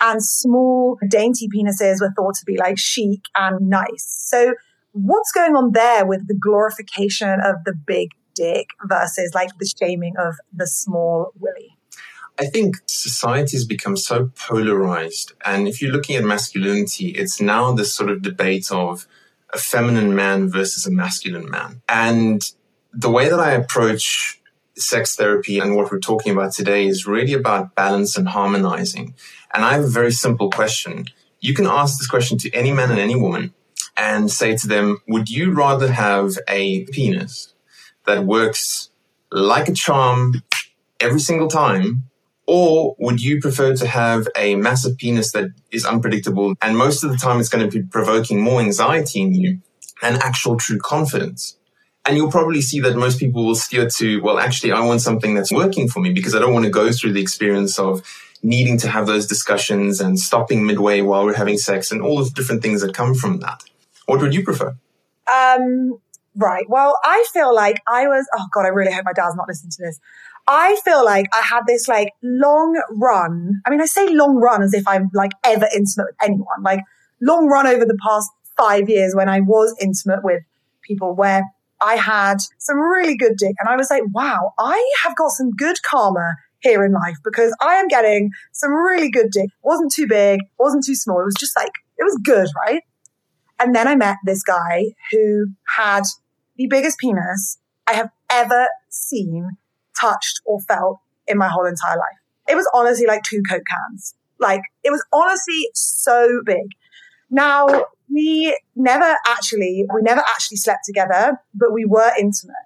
[0.00, 4.06] and small, dainty penises were thought to be like chic and nice.
[4.06, 4.54] So
[4.92, 10.14] what's going on there with the glorification of the big dick versus like the shaming
[10.18, 11.76] of the small willy?
[12.42, 15.32] I think society has become so polarized.
[15.44, 19.06] And if you're looking at masculinity, it's now this sort of debate of
[19.54, 21.82] a feminine man versus a masculine man.
[21.88, 22.42] And
[22.92, 24.40] the way that I approach
[24.76, 29.14] sex therapy and what we're talking about today is really about balance and harmonizing.
[29.54, 31.04] And I have a very simple question.
[31.38, 33.54] You can ask this question to any man and any woman
[33.96, 37.54] and say to them, would you rather have a penis
[38.04, 38.90] that works
[39.30, 40.42] like a charm
[40.98, 42.08] every single time?
[42.46, 47.10] Or would you prefer to have a massive penis that is unpredictable and most of
[47.10, 49.60] the time it's going to be provoking more anxiety in you
[50.02, 51.56] and actual true confidence?
[52.04, 55.34] And you'll probably see that most people will steer to, well, actually, I want something
[55.34, 58.02] that's working for me because I don't want to go through the experience of
[58.42, 62.30] needing to have those discussions and stopping midway while we're having sex and all the
[62.30, 63.62] different things that come from that.
[64.06, 64.74] What would you prefer?
[65.32, 65.98] Um,
[66.34, 66.68] right.
[66.68, 69.70] Well, I feel like I was, oh God, I really hope my dad's not listening
[69.70, 70.00] to this.
[70.46, 73.60] I feel like I had this like long run.
[73.64, 76.80] I mean, I say long run as if I'm like ever intimate with anyone, like
[77.20, 80.42] long run over the past five years when I was intimate with
[80.82, 81.42] people where
[81.80, 83.54] I had some really good dick.
[83.58, 87.54] And I was like, wow, I have got some good karma here in life because
[87.60, 89.46] I am getting some really good dick.
[89.46, 91.20] It wasn't too big, wasn't too small.
[91.20, 92.82] It was just like, it was good, right?
[93.58, 96.02] And then I met this guy who had
[96.56, 99.50] the biggest penis I have ever seen,
[100.02, 102.18] touched, or felt in my whole entire life.
[102.48, 104.14] It was honestly like two Coke cans.
[104.38, 106.66] Like, it was honestly so big.
[107.30, 112.56] Now, we never actually, we never actually slept together, but we were intimate.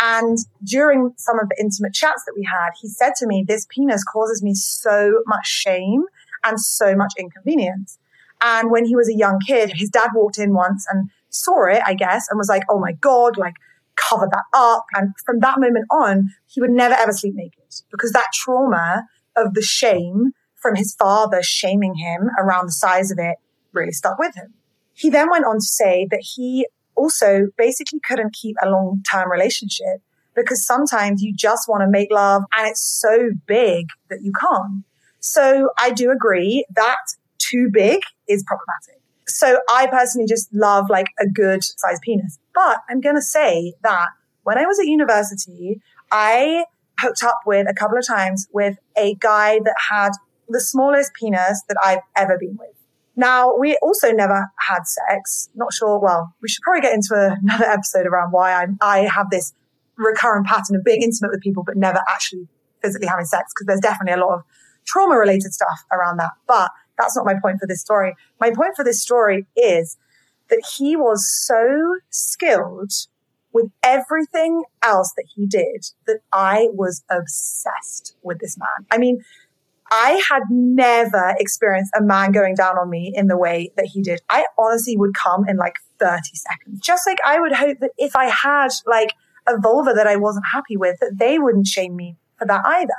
[0.00, 3.66] And during some of the intimate chats that we had, he said to me, this
[3.68, 6.04] penis causes me so much shame
[6.44, 7.98] and so much inconvenience.
[8.40, 11.82] And when he was a young kid, his dad walked in once and saw it,
[11.84, 13.54] I guess, and was like, oh my God, like
[14.08, 14.84] cover that up.
[14.94, 19.04] And from that moment on, he would never ever sleep naked because that trauma
[19.36, 23.36] of the shame from his father shaming him around the size of it
[23.72, 24.54] really stuck with him.
[24.92, 29.30] He then went on to say that he also basically couldn't keep a long term
[29.30, 30.02] relationship
[30.34, 34.84] because sometimes you just want to make love and it's so big that you can't.
[35.20, 36.96] So I do agree that
[37.38, 38.97] too big is problematic.
[39.28, 42.38] So I personally just love like a good sized penis.
[42.54, 44.08] But I'm going to say that
[44.42, 46.64] when I was at university, I
[47.00, 50.10] hooked up with a couple of times with a guy that had
[50.48, 52.70] the smallest penis that I've ever been with.
[53.16, 55.48] Now, we also never had sex.
[55.54, 55.98] Not sure.
[55.98, 59.52] Well, we should probably get into another episode around why i I have this
[59.96, 62.46] recurrent pattern of being intimate with people, but never actually
[62.80, 64.42] physically having sex, because there's definitely a lot of
[64.86, 66.30] trauma related stuff around that.
[66.46, 68.14] But That's not my point for this story.
[68.40, 69.96] My point for this story is
[70.50, 72.92] that he was so skilled
[73.52, 78.86] with everything else that he did that I was obsessed with this man.
[78.90, 79.22] I mean,
[79.90, 84.02] I had never experienced a man going down on me in the way that he
[84.02, 84.20] did.
[84.28, 86.80] I honestly would come in like 30 seconds.
[86.80, 89.14] Just like I would hope that if I had like
[89.48, 92.92] a vulva that I wasn't happy with, that they wouldn't shame me for that either.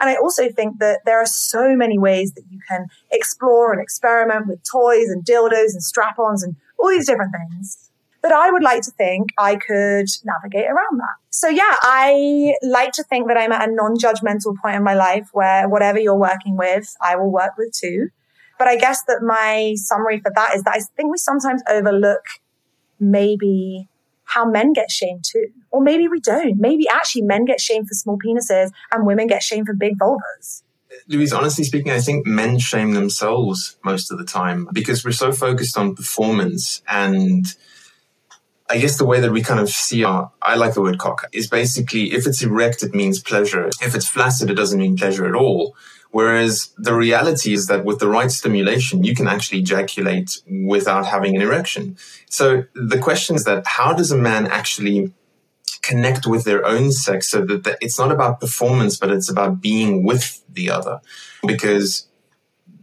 [0.00, 3.80] And I also think that there are so many ways that you can explore and
[3.80, 7.90] experiment with toys and dildos and strap ons and all these different things
[8.24, 11.16] that I would like to think I could navigate around that.
[11.28, 15.28] So yeah, I like to think that I'm at a non-judgmental point in my life
[15.32, 18.08] where whatever you're working with, I will work with too.
[18.58, 22.22] But I guess that my summary for that is that I think we sometimes overlook
[22.98, 23.90] maybe
[24.24, 25.46] how men get shamed too.
[25.70, 26.58] Or maybe we don't.
[26.58, 30.62] Maybe actually men get shamed for small penises and women get shamed for big vulvas.
[31.08, 35.32] Louise, honestly speaking, I think men shame themselves most of the time because we're so
[35.32, 36.82] focused on performance.
[36.88, 37.44] And
[38.70, 41.26] I guess the way that we kind of see our, I like the word cock,
[41.32, 43.70] is basically if it's erect, it means pleasure.
[43.82, 45.76] If it's flaccid, it doesn't mean pleasure at all.
[46.14, 51.34] Whereas the reality is that with the right stimulation, you can actually ejaculate without having
[51.34, 51.96] an erection.
[52.30, 55.12] So the question is that how does a man actually
[55.82, 59.60] connect with their own sex so that the, it's not about performance, but it's about
[59.60, 61.00] being with the other?
[61.44, 62.06] Because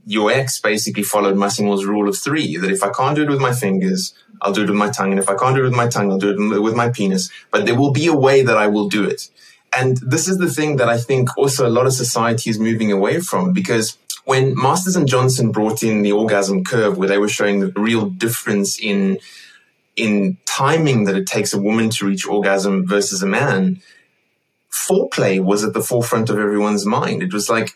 [0.05, 3.39] your ex basically followed Massimo's rule of three that if I can't do it with
[3.39, 5.11] my fingers, I'll do it with my tongue.
[5.11, 7.31] And if I can't do it with my tongue, I'll do it with my penis.
[7.49, 9.29] But there will be a way that I will do it.
[9.73, 12.91] And this is the thing that I think also a lot of society is moving
[12.91, 17.29] away from because when Masters and Johnson brought in the orgasm curve where they were
[17.29, 19.17] showing the real difference in
[19.95, 23.81] in timing that it takes a woman to reach orgasm versus a man,
[24.71, 27.21] foreplay was at the forefront of everyone's mind.
[27.21, 27.75] It was like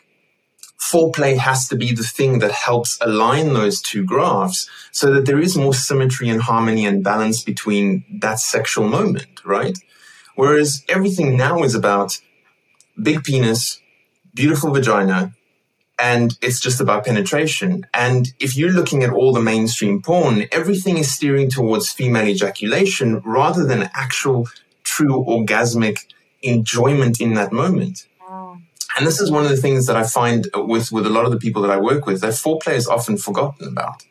[0.79, 5.39] foreplay has to be the thing that helps align those two graphs so that there
[5.39, 9.77] is more symmetry and harmony and balance between that sexual moment, right?
[10.35, 12.19] Whereas everything now is about
[13.01, 13.79] big penis,
[14.33, 15.33] beautiful vagina,
[15.97, 17.87] and it's just about penetration.
[17.93, 23.21] And if you're looking at all the mainstream porn, everything is steering towards female ejaculation
[23.25, 24.47] rather than actual
[24.83, 25.99] true orgasmic
[26.41, 28.07] enjoyment in that moment.
[28.97, 31.31] And this is one of the things that I find with, with a lot of
[31.31, 34.03] the people that I work with, that foreplay is often forgotten about.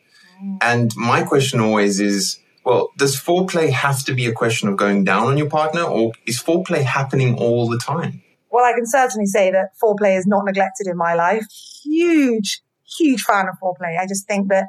[0.43, 0.57] Mm.
[0.61, 5.03] And my question always is, well, does foreplay have to be a question of going
[5.03, 8.23] down on your partner or is foreplay happening all the time?
[8.49, 11.45] Well, I can certainly say that foreplay is not neglected in my life.
[11.83, 12.61] Huge,
[12.97, 13.99] huge fan of foreplay.
[13.99, 14.67] I just think that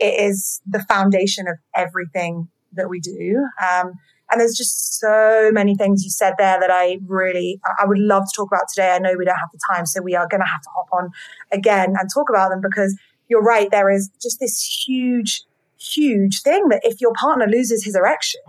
[0.00, 3.46] it is the foundation of everything that we do.
[3.62, 3.92] Um,
[4.30, 8.24] and there's just so many things you said there that I really, I would love
[8.24, 8.90] to talk about today.
[8.90, 10.88] I know we don't have the time, so we are going to have to hop
[10.92, 11.10] on
[11.52, 13.70] again and talk about them because you're right.
[13.70, 15.44] There is just this huge
[15.78, 18.40] huge thing that if your partner loses his erection,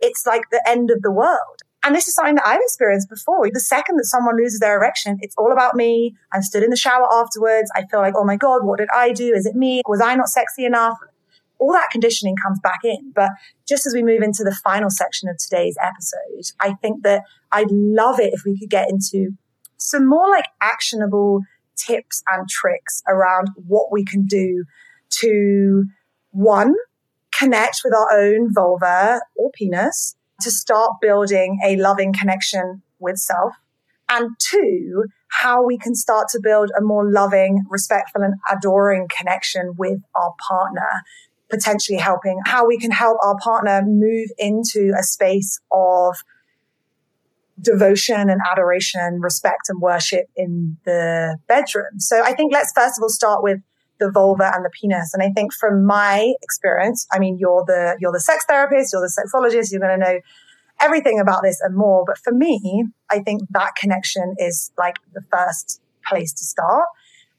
[0.00, 1.62] it's like the end of the world.
[1.84, 3.48] And this is something that I've experienced before.
[3.52, 6.14] The second that someone loses their erection, it's all about me.
[6.32, 7.70] I'm stood in the shower afterwards.
[7.74, 9.32] I feel like, oh my God, what did I do?
[9.32, 9.82] Is it me?
[9.86, 10.98] Was I not sexy enough?
[11.60, 13.12] All that conditioning comes back in.
[13.14, 13.30] But
[13.66, 17.70] just as we move into the final section of today's episode, I think that I'd
[17.70, 19.30] love it if we could get into
[19.76, 21.42] some more like actionable
[21.76, 24.64] tips and tricks around what we can do
[25.10, 25.84] to
[26.30, 26.74] one,
[27.36, 33.52] connect with our own vulva or penis to start building a loving connection with self.
[34.08, 39.74] And two, how we can start to build a more loving, respectful and adoring connection
[39.76, 41.02] with our partner,
[41.50, 46.16] potentially helping how we can help our partner move into a space of
[47.60, 51.98] devotion and adoration, respect and worship in the bedroom.
[51.98, 53.58] So I think let's first of all start with
[53.98, 55.12] the vulva and the penis.
[55.14, 59.02] And I think from my experience, I mean, you're the, you're the sex therapist, you're
[59.02, 60.20] the sexologist, you're going to know
[60.80, 62.04] everything about this and more.
[62.06, 66.84] But for me, I think that connection is like the first place to start.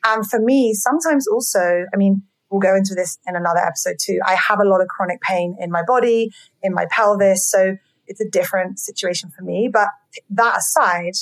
[0.06, 4.20] And for me, sometimes also, I mean, we'll go into this in another episode too.
[4.26, 6.32] I have a lot of chronic pain in my body,
[6.64, 7.50] in my pelvis.
[7.50, 9.70] So it's a different situation for me.
[9.72, 9.88] But
[10.32, 11.14] that aside,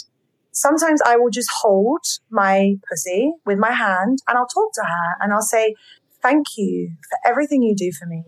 [0.57, 5.15] sometimes I will just hold my pussy with my hand and I'll talk to her
[5.21, 5.75] and I'll say,
[6.21, 8.23] thank you for everything you do for me.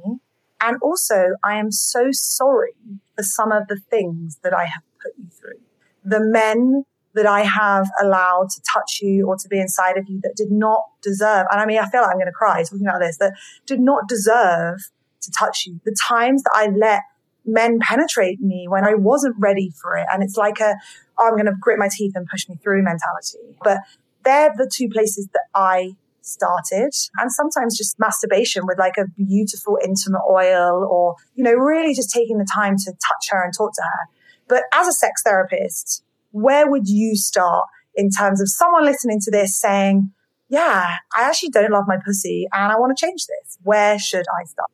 [0.61, 2.73] And also, I am so sorry
[3.15, 5.59] for some of the things that I have put you through.
[6.03, 10.19] The men that I have allowed to touch you or to be inside of you
[10.23, 12.85] that did not deserve, and I mean, I feel like I'm going to cry talking
[12.85, 13.33] about this, that
[13.65, 14.79] did not deserve
[15.21, 15.79] to touch you.
[15.85, 17.01] The times that I let
[17.45, 20.05] men penetrate me when I wasn't ready for it.
[20.11, 20.75] And it's like a,
[21.17, 23.57] oh, I'm going to grit my teeth and push me through mentality.
[23.63, 23.79] But
[24.23, 29.77] they're the two places that I started and sometimes just masturbation with like a beautiful
[29.83, 33.73] intimate oil or, you know, really just taking the time to touch her and talk
[33.73, 34.07] to her.
[34.47, 39.31] But as a sex therapist, where would you start in terms of someone listening to
[39.31, 40.11] this saying,
[40.49, 43.57] yeah, I actually don't love my pussy and I want to change this.
[43.63, 44.69] Where should I start?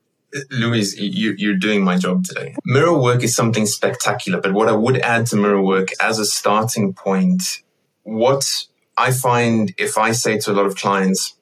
[0.52, 2.56] Louise, you, are doing my job today.
[2.66, 6.26] Mirror work is something spectacular, but what I would add to mirror work as a
[6.26, 7.62] starting point,
[8.04, 8.46] what
[8.98, 11.38] I find if I say to a lot of clients,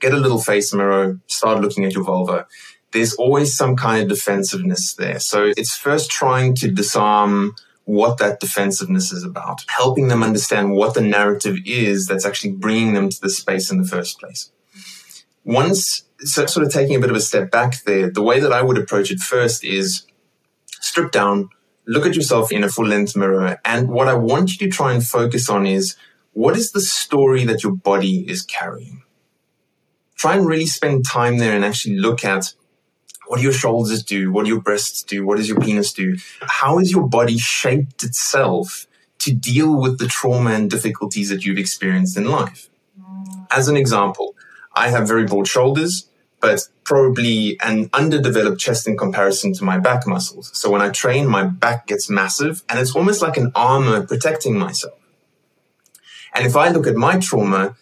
[0.00, 2.46] get a little face mirror, start looking at your vulva,
[2.92, 5.20] there's always some kind of defensiveness there.
[5.20, 7.54] So it's first trying to disarm
[7.84, 12.94] what that defensiveness is about, helping them understand what the narrative is that's actually bringing
[12.94, 14.50] them to the space in the first place.
[15.44, 18.52] Once, so sort of taking a bit of a step back there, the way that
[18.52, 20.06] I would approach it first is
[20.80, 21.50] strip down,
[21.86, 23.60] look at yourself in a full length mirror.
[23.64, 25.96] And what I want you to try and focus on is
[26.32, 29.02] what is the story that your body is carrying?
[30.16, 32.54] Try and really spend time there and actually look at
[33.26, 34.30] what do your shoulders do?
[34.30, 35.26] What do your breasts do?
[35.26, 36.16] What does your penis do?
[36.42, 38.86] How has your body shaped itself
[39.18, 42.68] to deal with the trauma and difficulties that you've experienced in life?
[43.50, 44.34] As an example,
[44.74, 46.05] I have very broad shoulders,
[46.40, 50.50] but probably an underdeveloped chest in comparison to my back muscles.
[50.54, 54.58] So when I train, my back gets massive and it's almost like an armor protecting
[54.58, 54.94] myself.
[56.34, 57.76] And if I look at my trauma,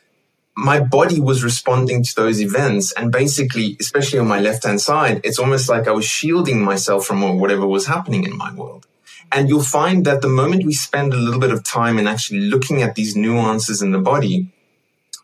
[0.56, 2.92] my body was responding to those events.
[2.92, 7.04] And basically, especially on my left hand side, it's almost like I was shielding myself
[7.04, 8.86] from whatever was happening in my world.
[9.32, 12.40] And you'll find that the moment we spend a little bit of time in actually
[12.40, 14.53] looking at these nuances in the body,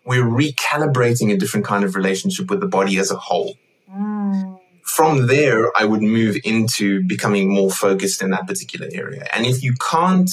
[0.04, 3.56] we're recalibrating a different kind of relationship with the body as a whole.
[3.90, 4.58] Mm.
[4.82, 9.26] From there, I would move into becoming more focused in that particular area.
[9.32, 10.30] And if you can't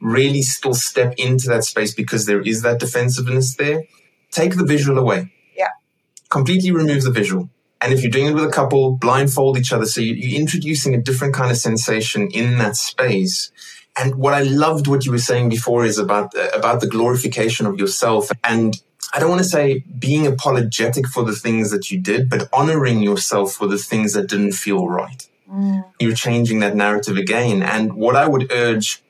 [0.00, 3.84] really still step into that space because there is that defensiveness there,
[4.30, 5.32] take the visual away.
[5.56, 5.68] Yeah.
[6.28, 7.48] Completely remove the visual.
[7.80, 9.86] And if you're doing it with a couple, blindfold each other.
[9.86, 13.50] So you're introducing a different kind of sensation in that space.
[13.96, 17.66] And what I loved what you were saying before is about the, about the glorification
[17.66, 18.30] of yourself.
[18.44, 18.80] And
[19.12, 23.02] I don't want to say being apologetic for the things that you did, but honoring
[23.02, 25.28] yourself for the things that didn't feel right.
[25.50, 25.84] Mm.
[26.00, 27.62] You're changing that narrative again.
[27.62, 29.02] And what I would urge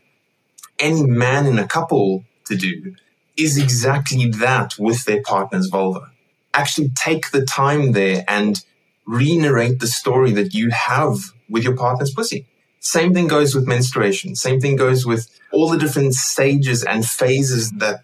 [0.79, 2.97] any man in a couple to do
[3.37, 6.11] is exactly that with their partner's vulva.
[6.53, 8.65] Actually take the time there and
[9.07, 11.17] re-narrate the story that you have
[11.49, 12.47] with your partner's pussy.
[12.81, 14.35] Same thing goes with menstruation.
[14.35, 18.01] Same thing goes with all the different stages and phases that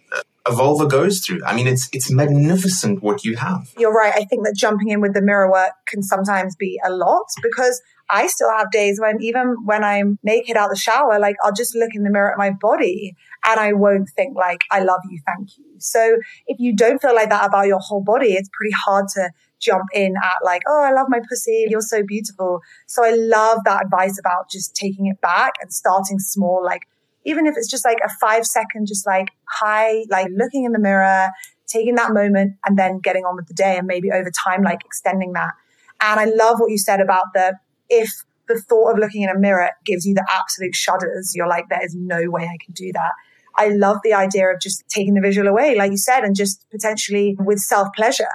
[0.48, 1.40] a vulva goes through.
[1.44, 3.70] I mean, it's it's magnificent what you have.
[3.76, 4.12] You're right.
[4.14, 7.80] I think that jumping in with the mirror work can sometimes be a lot because
[8.10, 11.74] I still have days when even when I'm naked out the shower, like I'll just
[11.74, 15.20] look in the mirror at my body and I won't think like, I love you,
[15.26, 15.64] thank you.
[15.78, 19.30] So if you don't feel like that about your whole body, it's pretty hard to
[19.60, 21.66] jump in at like, oh, I love my pussy.
[21.68, 22.60] You're so beautiful.
[22.86, 26.64] So I love that advice about just taking it back and starting small.
[26.64, 26.82] Like,
[27.24, 30.78] even if it's just like a five second, just like, hi, like looking in the
[30.78, 31.28] mirror,
[31.66, 34.84] taking that moment and then getting on with the day and maybe over time, like
[34.84, 35.52] extending that.
[36.00, 37.54] And I love what you said about the
[37.88, 38.10] if
[38.48, 41.84] the thought of looking in a mirror gives you the absolute shudders, you're like, there
[41.84, 43.12] is no way I can do that.
[43.56, 46.64] I love the idea of just taking the visual away, like you said, and just
[46.70, 48.26] potentially with self pleasure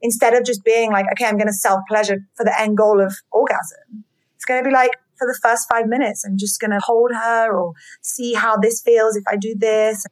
[0.00, 3.00] instead of just being like, okay, I'm going to self pleasure for the end goal
[3.00, 4.04] of orgasm.
[4.36, 7.12] It's going to be like, for the first five minutes, I'm just going to hold
[7.12, 10.04] her or see how this feels if I do this.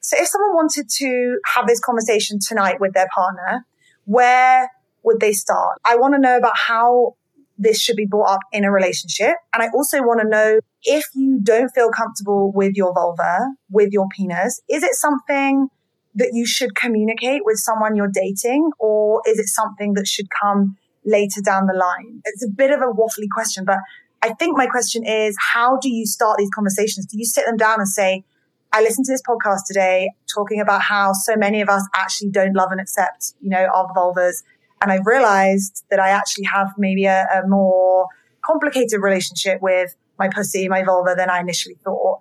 [0.00, 3.64] So if someone wanted to have this conversation tonight with their partner,
[4.04, 4.70] where
[5.04, 5.78] would they start?
[5.84, 7.16] I want to know about how
[7.56, 9.36] this should be brought up in a relationship.
[9.54, 13.92] And I also want to know if you don't feel comfortable with your vulva, with
[13.92, 15.68] your penis, is it something
[16.14, 20.76] that you should communicate with someone you're dating or is it something that should come
[21.04, 22.20] later down the line?
[22.24, 23.78] It's a bit of a waffly question, but
[24.22, 27.06] I think my question is, how do you start these conversations?
[27.06, 28.24] Do you sit them down and say,
[28.72, 32.54] I listened to this podcast today talking about how so many of us actually don't
[32.54, 34.42] love and accept, you know, our vulvas
[34.82, 38.08] and I realized that I actually have maybe a, a more
[38.44, 42.18] complicated relationship with my pussy, my vulva than I initially thought.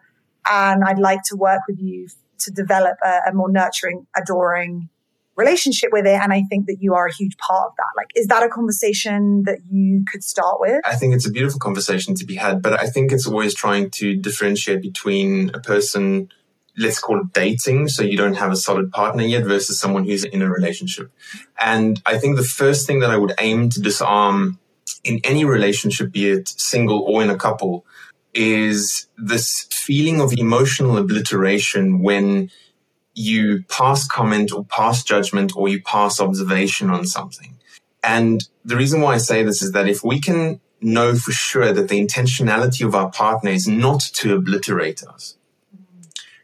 [0.50, 2.08] And I'd like to work with you
[2.40, 4.90] to develop a, a, more nurturing, adoring
[5.42, 6.20] relationship with it.
[6.22, 7.92] And I think that you are a huge part of that.
[7.98, 10.82] Like, is that a conversation that you could start with?
[10.86, 13.90] I think it's a beautiful conversation to be had, but I think it's always trying
[13.92, 16.30] to differentiate between a person
[16.78, 17.88] let's call it dating.
[17.90, 21.12] So you don't have a solid partner yet versus someone who's in a relationship.
[21.60, 24.60] And I think the first thing that I would aim to disarm
[25.04, 27.86] in any relationship, be it single or in a couple,
[28.34, 32.50] is this feeling of emotional obliteration when
[33.14, 37.58] you pass comment or pass judgment or you pass observation on something.
[38.04, 41.72] And the reason why I say this is that if we can know for sure
[41.74, 45.36] that the intentionality of our partner is not to obliterate us,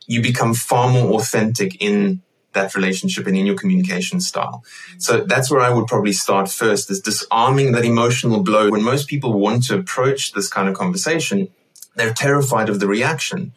[0.05, 2.21] you become far more authentic in
[2.53, 4.63] that relationship and in your communication style.
[4.97, 8.71] So that's where I would probably start first is disarming that emotional blow.
[8.71, 11.49] When most people want to approach this kind of conversation,
[11.95, 13.53] they're terrified of the reaction.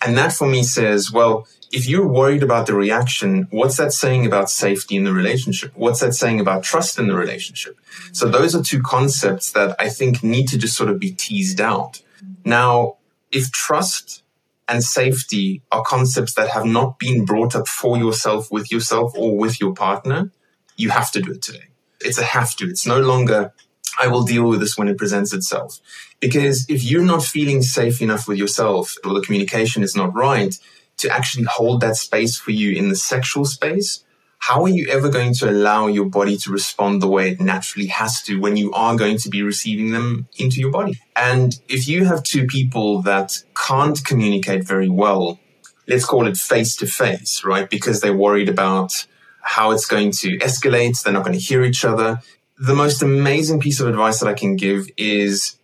[0.00, 4.24] And that for me says, well, if you're worried about the reaction, what's that saying
[4.24, 5.72] about safety in the relationship?
[5.74, 7.76] What's that saying about trust in the relationship?
[8.12, 11.60] So those are two concepts that I think need to just sort of be teased
[11.60, 12.00] out.
[12.44, 12.98] Now,
[13.32, 14.22] if trust
[14.68, 19.36] and safety are concepts that have not been brought up for yourself, with yourself, or
[19.36, 20.30] with your partner,
[20.76, 21.66] you have to do it today.
[22.00, 22.68] It's a have to.
[22.68, 23.52] It's no longer,
[24.00, 25.80] I will deal with this when it presents itself.
[26.20, 30.56] Because if you're not feeling safe enough with yourself, or the communication is not right,
[30.98, 34.04] to actually hold that space for you in the sexual space,
[34.38, 37.86] how are you ever going to allow your body to respond the way it naturally
[37.86, 41.00] has to when you are going to be receiving them into your body?
[41.16, 45.40] And if you have two people that can't communicate very well,
[45.88, 47.70] let's call it face to face, right?
[47.70, 49.06] Because they're worried about
[49.40, 51.02] how it's going to escalate.
[51.02, 52.20] They're not going to hear each other.
[52.58, 55.56] The most amazing piece of advice that I can give is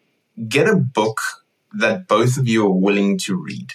[0.49, 1.19] get a book
[1.75, 3.75] that both of you are willing to read.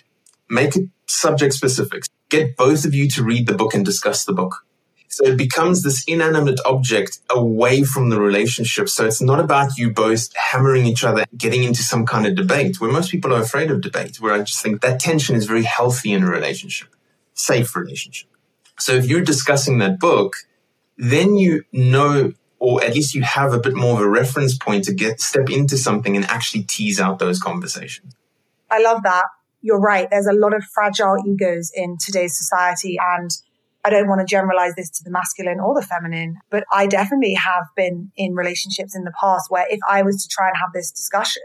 [0.49, 2.03] Make it subject specific.
[2.29, 4.65] Get both of you to read the book and discuss the book
[5.15, 8.89] so it becomes this inanimate object away from the relationship.
[8.89, 12.81] So it's not about you both hammering each other, getting into some kind of debate
[12.81, 15.63] where most people are afraid of debate, where I just think that tension is very
[15.63, 16.89] healthy in a relationship,
[17.33, 18.27] safe relationship.
[18.77, 20.35] So if you're discussing that book,
[20.97, 24.83] then you know, or at least you have a bit more of a reference point
[24.83, 28.13] to get step into something and actually tease out those conversations.
[28.69, 29.23] I love that.
[29.65, 30.07] You're right.
[30.11, 33.31] There's a lot of fragile egos in today's society and
[33.83, 37.33] I don't want to generalize this to the masculine or the feminine, but I definitely
[37.33, 40.71] have been in relationships in the past where if I was to try and have
[40.71, 41.41] this discussion,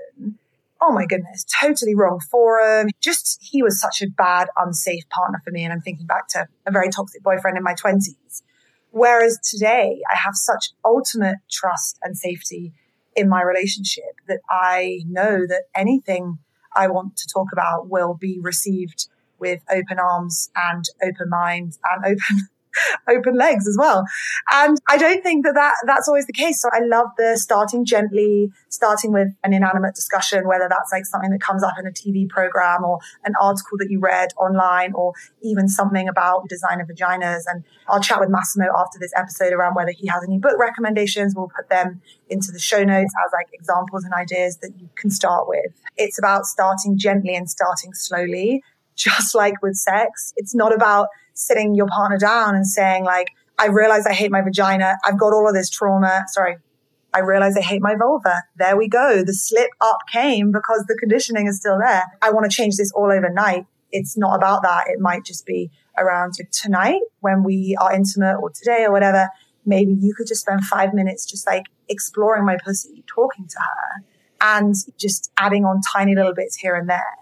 [0.82, 2.90] oh my goodness, totally wrong forum.
[3.00, 5.64] Just he was such a bad, unsafe partner for me.
[5.64, 8.42] And I'm thinking back to a very toxic boyfriend in my 20s.
[8.90, 12.74] Whereas today I have such ultimate trust and safety
[13.16, 16.38] in my relationship that I know that anything
[16.74, 19.08] I want to talk about will be received
[19.38, 22.48] with open arms and open minds and open
[23.08, 24.04] open legs as well.
[24.52, 26.60] And I don't think that, that that's always the case.
[26.60, 31.30] So I love the starting gently, starting with an inanimate discussion, whether that's like something
[31.30, 35.12] that comes up in a TV program or an article that you read online or
[35.42, 37.42] even something about designer vaginas.
[37.46, 41.34] And I'll chat with Massimo after this episode around whether he has any book recommendations.
[41.34, 45.10] We'll put them into the show notes as like examples and ideas that you can
[45.10, 45.72] start with.
[45.96, 48.62] It's about starting gently and starting slowly
[49.00, 50.32] just like with sex.
[50.36, 53.28] It's not about sitting your partner down and saying like,
[53.58, 54.96] I realize I hate my vagina.
[55.04, 56.22] I've got all of this trauma.
[56.28, 56.56] Sorry.
[57.12, 58.42] I realize I hate my vulva.
[58.56, 59.24] There we go.
[59.24, 62.04] The slip up came because the conditioning is still there.
[62.22, 63.66] I want to change this all overnight.
[63.90, 64.84] It's not about that.
[64.86, 69.28] It might just be around tonight when we are intimate or today or whatever.
[69.66, 74.04] Maybe you could just spend five minutes just like exploring my pussy, talking to her
[74.40, 77.16] and just adding on tiny little bits here and there.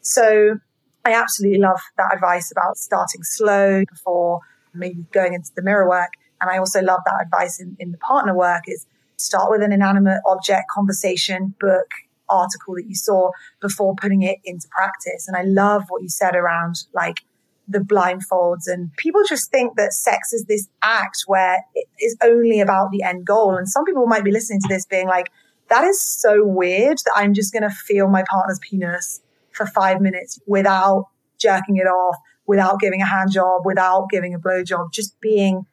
[0.00, 0.58] So
[1.04, 4.40] I absolutely love that advice about starting slow before
[4.74, 6.12] maybe going into the mirror work.
[6.40, 9.72] And I also love that advice in, in the partner work is start with an
[9.72, 11.86] inanimate object conversation, book,
[12.28, 15.28] article that you saw before putting it into practice.
[15.28, 17.20] And I love what you said around like
[17.68, 22.60] the blindfolds and people just think that sex is this act where it is only
[22.60, 23.54] about the end goal.
[23.54, 25.30] And some people might be listening to this being like,
[25.68, 29.20] that is so weird that I'm just going to feel my partner's penis
[29.52, 31.06] for five minutes without
[31.38, 35.66] jerking it off, without giving a hand job, without giving a blow job, just being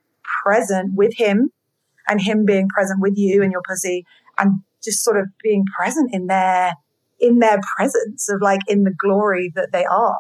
[0.44, 1.52] present with him
[2.08, 4.06] and him being present with you and your pussy
[4.38, 6.74] and just sort of being present in their
[7.20, 10.20] in their presence of like in the glory that they are.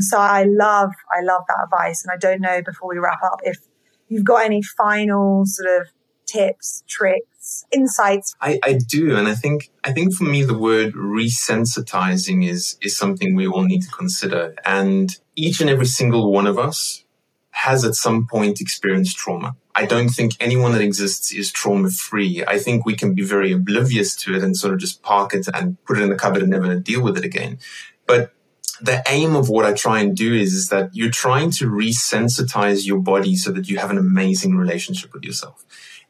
[0.00, 3.40] So I love I love that advice and I don't know before we wrap up
[3.42, 3.58] if
[4.08, 5.88] you've got any final sort of
[6.28, 8.36] tips, tricks, insights?
[8.40, 9.16] I, I do.
[9.16, 13.64] And I think, I think for me, the word resensitizing is, is something we all
[13.64, 14.54] need to consider.
[14.64, 17.04] And each and every single one of us
[17.50, 19.56] has at some point experienced trauma.
[19.74, 22.44] I don't think anyone that exists is trauma free.
[22.46, 25.48] I think we can be very oblivious to it and sort of just park it
[25.54, 27.58] and put it in the cupboard and never deal with it again.
[28.06, 28.32] But
[28.80, 32.86] the aim of what I try and do is, is that you're trying to resensitize
[32.86, 35.64] your body so that you have an amazing relationship with yourself.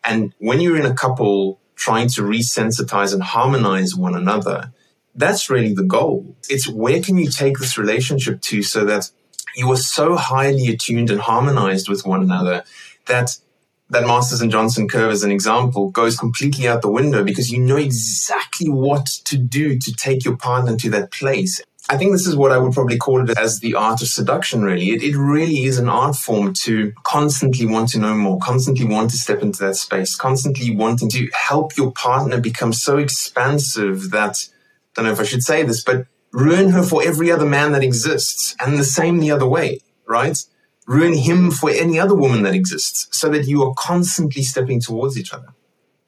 [0.05, 4.73] And when you're in a couple trying to resensitize and harmonize one another,
[5.15, 6.37] that's really the goal.
[6.49, 9.11] It's where can you take this relationship to so that
[9.57, 12.65] you are so highly attuned and harmonized with one another
[13.07, 13.39] that
[13.91, 17.59] that Masters and Johnson curve as an example goes completely out the window because you
[17.59, 21.61] know exactly what to do to take your partner to that place.
[21.91, 24.63] I think this is what I would probably call it as the art of seduction,
[24.63, 24.91] really.
[24.91, 29.11] It, it really is an art form to constantly want to know more, constantly want
[29.13, 34.49] to step into that space, constantly wanting to help your partner become so expansive that,
[34.51, 37.73] I don't know if I should say this, but ruin her for every other man
[37.73, 40.37] that exists and the same the other way, right?
[40.87, 45.19] Ruin him for any other woman that exists so that you are constantly stepping towards
[45.19, 45.55] each other.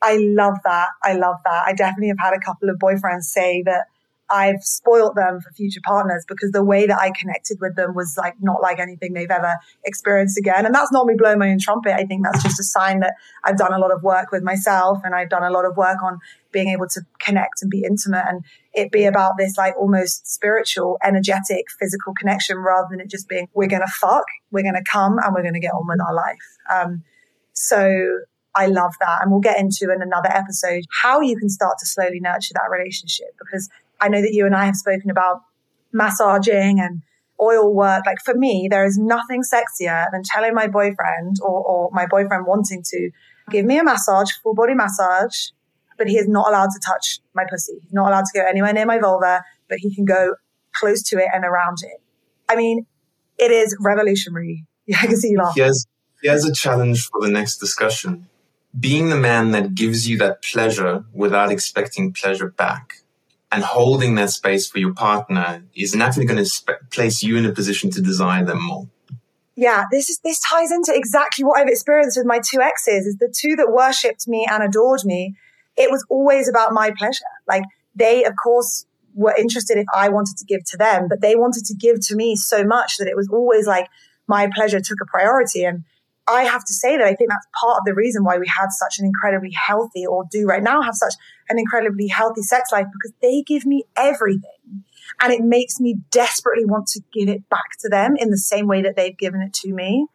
[0.02, 0.88] I love that.
[1.02, 1.64] I love that.
[1.66, 3.86] I definitely have had a couple of boyfriends say that
[4.30, 8.14] I've spoilt them for future partners because the way that I connected with them was
[8.16, 10.64] like not like anything they've ever experienced again.
[10.64, 11.94] And that's not me blowing my own trumpet.
[11.94, 13.14] I think that's just a sign that
[13.44, 16.00] I've done a lot of work with myself and I've done a lot of work
[16.02, 16.18] on
[16.52, 20.98] being able to connect and be intimate and it be about this like almost spiritual,
[21.02, 24.90] energetic, physical connection rather than it just being, we're going to fuck, we're going to
[24.90, 26.36] come and we're going to get on with our life.
[26.72, 27.02] Um,
[27.52, 28.20] so
[28.54, 29.22] I love that.
[29.22, 32.70] And we'll get into in another episode how you can start to slowly nurture that
[32.70, 33.68] relationship because
[34.00, 35.42] I know that you and I have spoken about
[35.92, 37.02] massaging and
[37.40, 38.04] oil work.
[38.06, 42.46] Like for me, there is nothing sexier than telling my boyfriend or, or my boyfriend
[42.46, 43.10] wanting to
[43.50, 45.48] give me a massage, full body massage,
[45.98, 47.78] but he is not allowed to touch my pussy.
[47.82, 50.34] He's not allowed to go anywhere near my vulva, but he can go
[50.74, 52.00] close to it and around it.
[52.48, 52.86] I mean,
[53.38, 54.66] it is revolutionary.
[54.86, 55.54] Yeah, I can see you laugh.
[55.54, 55.86] He has,
[56.20, 58.26] he has a challenge for the next discussion.
[58.76, 62.94] Being the man that gives you that pleasure without expecting pleasure back
[63.52, 67.44] and holding that space for your partner is naturally going to sp- place you in
[67.44, 68.88] a position to desire them more.
[69.56, 73.06] Yeah, this is this ties into exactly what I've experienced with my two exes.
[73.06, 75.34] Is the two that worshipped me and adored me.
[75.76, 77.24] It was always about my pleasure.
[77.46, 81.36] Like they, of course, were interested if I wanted to give to them, but they
[81.36, 83.88] wanted to give to me so much that it was always like
[84.26, 85.64] my pleasure took a priority.
[85.64, 85.84] And
[86.30, 88.68] I have to say that I think that's part of the reason why we had
[88.70, 91.14] such an incredibly healthy, or do right now have such
[91.48, 94.84] an incredibly healthy sex life because they give me everything.
[95.20, 98.66] And it makes me desperately want to give it back to them in the same
[98.66, 100.06] way that they've given it to me.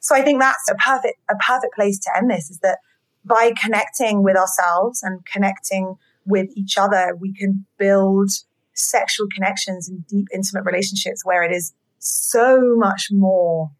[0.00, 2.78] So I think that's a perfect, a perfect place to end this is that
[3.24, 5.96] by connecting with ourselves and connecting
[6.26, 8.30] with each other, we can build
[8.74, 13.70] sexual connections and deep, intimate relationships where it is so much more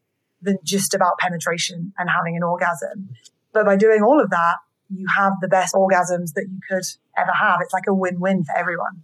[0.45, 3.09] than just about penetration and having an orgasm.
[3.53, 4.57] But by doing all of that,
[4.90, 6.84] you have the best orgasms that you could
[7.16, 7.59] ever have.
[7.62, 9.03] It's like a win-win for everyone.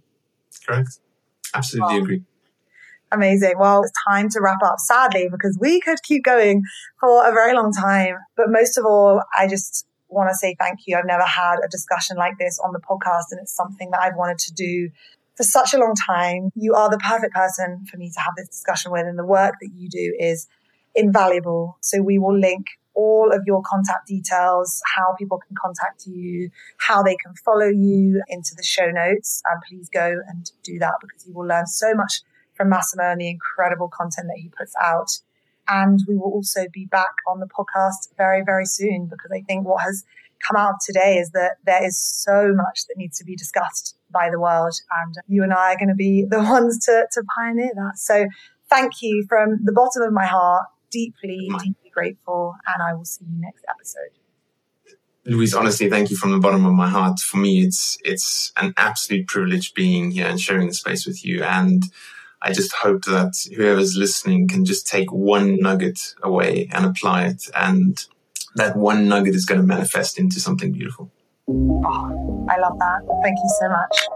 [0.65, 0.99] Correct.
[1.53, 2.23] Absolutely well, agree.
[3.11, 3.55] Amazing.
[3.59, 6.63] Well, it's time to wrap up, sadly, because we could keep going
[6.99, 8.15] for a very long time.
[8.37, 10.97] But most of all, I just want to say thank you.
[10.97, 14.15] I've never had a discussion like this on the podcast, and it's something that I've
[14.15, 14.89] wanted to do
[15.35, 16.51] for such a long time.
[16.55, 19.55] You are the perfect person for me to have this discussion with, and the work
[19.61, 20.47] that you do is
[20.95, 21.77] invaluable.
[21.81, 27.01] So we will link all of your contact details, how people can contact you, how
[27.01, 29.41] they can follow you into the show notes.
[29.49, 32.21] And please go and do that because you will learn so much
[32.53, 35.09] from Massimo and the incredible content that he puts out.
[35.67, 39.65] And we will also be back on the podcast very, very soon because I think
[39.65, 40.03] what has
[40.45, 44.29] come out today is that there is so much that needs to be discussed by
[44.29, 44.73] the world.
[45.03, 47.97] And you and I are going to be the ones to, to pioneer that.
[47.97, 48.27] So
[48.69, 52.55] thank you from the bottom of my heart deeply, deeply grateful.
[52.67, 54.11] And I will see you next episode.
[55.25, 57.19] Louise, honestly, thank you from the bottom of my heart.
[57.19, 61.43] For me, it's it's an absolute privilege being here and sharing the space with you.
[61.43, 61.83] And
[62.41, 67.43] I just hope that whoever's listening can just take one nugget away and apply it,
[67.55, 68.03] and
[68.55, 71.11] that one nugget is going to manifest into something beautiful.
[71.47, 73.01] Oh, I love that.
[73.21, 74.07] Thank you so much.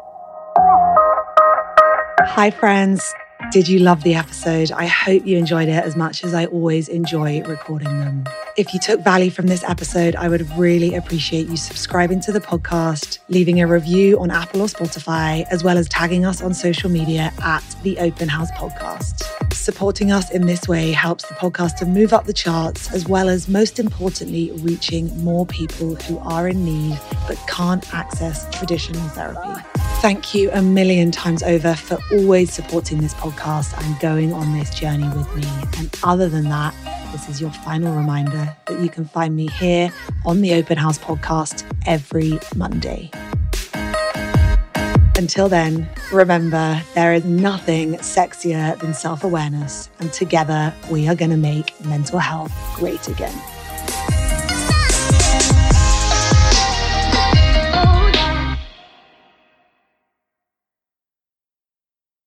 [2.29, 3.13] Hi, friends.
[3.51, 4.71] Did you love the episode?
[4.71, 8.25] I hope you enjoyed it as much as I always enjoy recording them.
[8.57, 12.41] If you took value from this episode, I would really appreciate you subscribing to the
[12.41, 16.89] podcast, leaving a review on Apple or Spotify, as well as tagging us on social
[16.89, 19.23] media at the Open House Podcast.
[19.53, 23.29] Supporting us in this way helps the podcast to move up the charts, as well
[23.29, 29.84] as, most importantly, reaching more people who are in need but can't access traditional therapy.
[30.01, 34.69] Thank you a million times over for always supporting this podcast and going on this
[34.69, 35.47] journey with me.
[35.79, 36.75] And other than that,
[37.11, 39.91] this is your final reminder that you can find me here
[40.25, 43.09] on the Open House podcast every Monday.
[45.17, 51.31] Until then, remember there is nothing sexier than self awareness, and together we are going
[51.31, 53.33] to make mental health great again.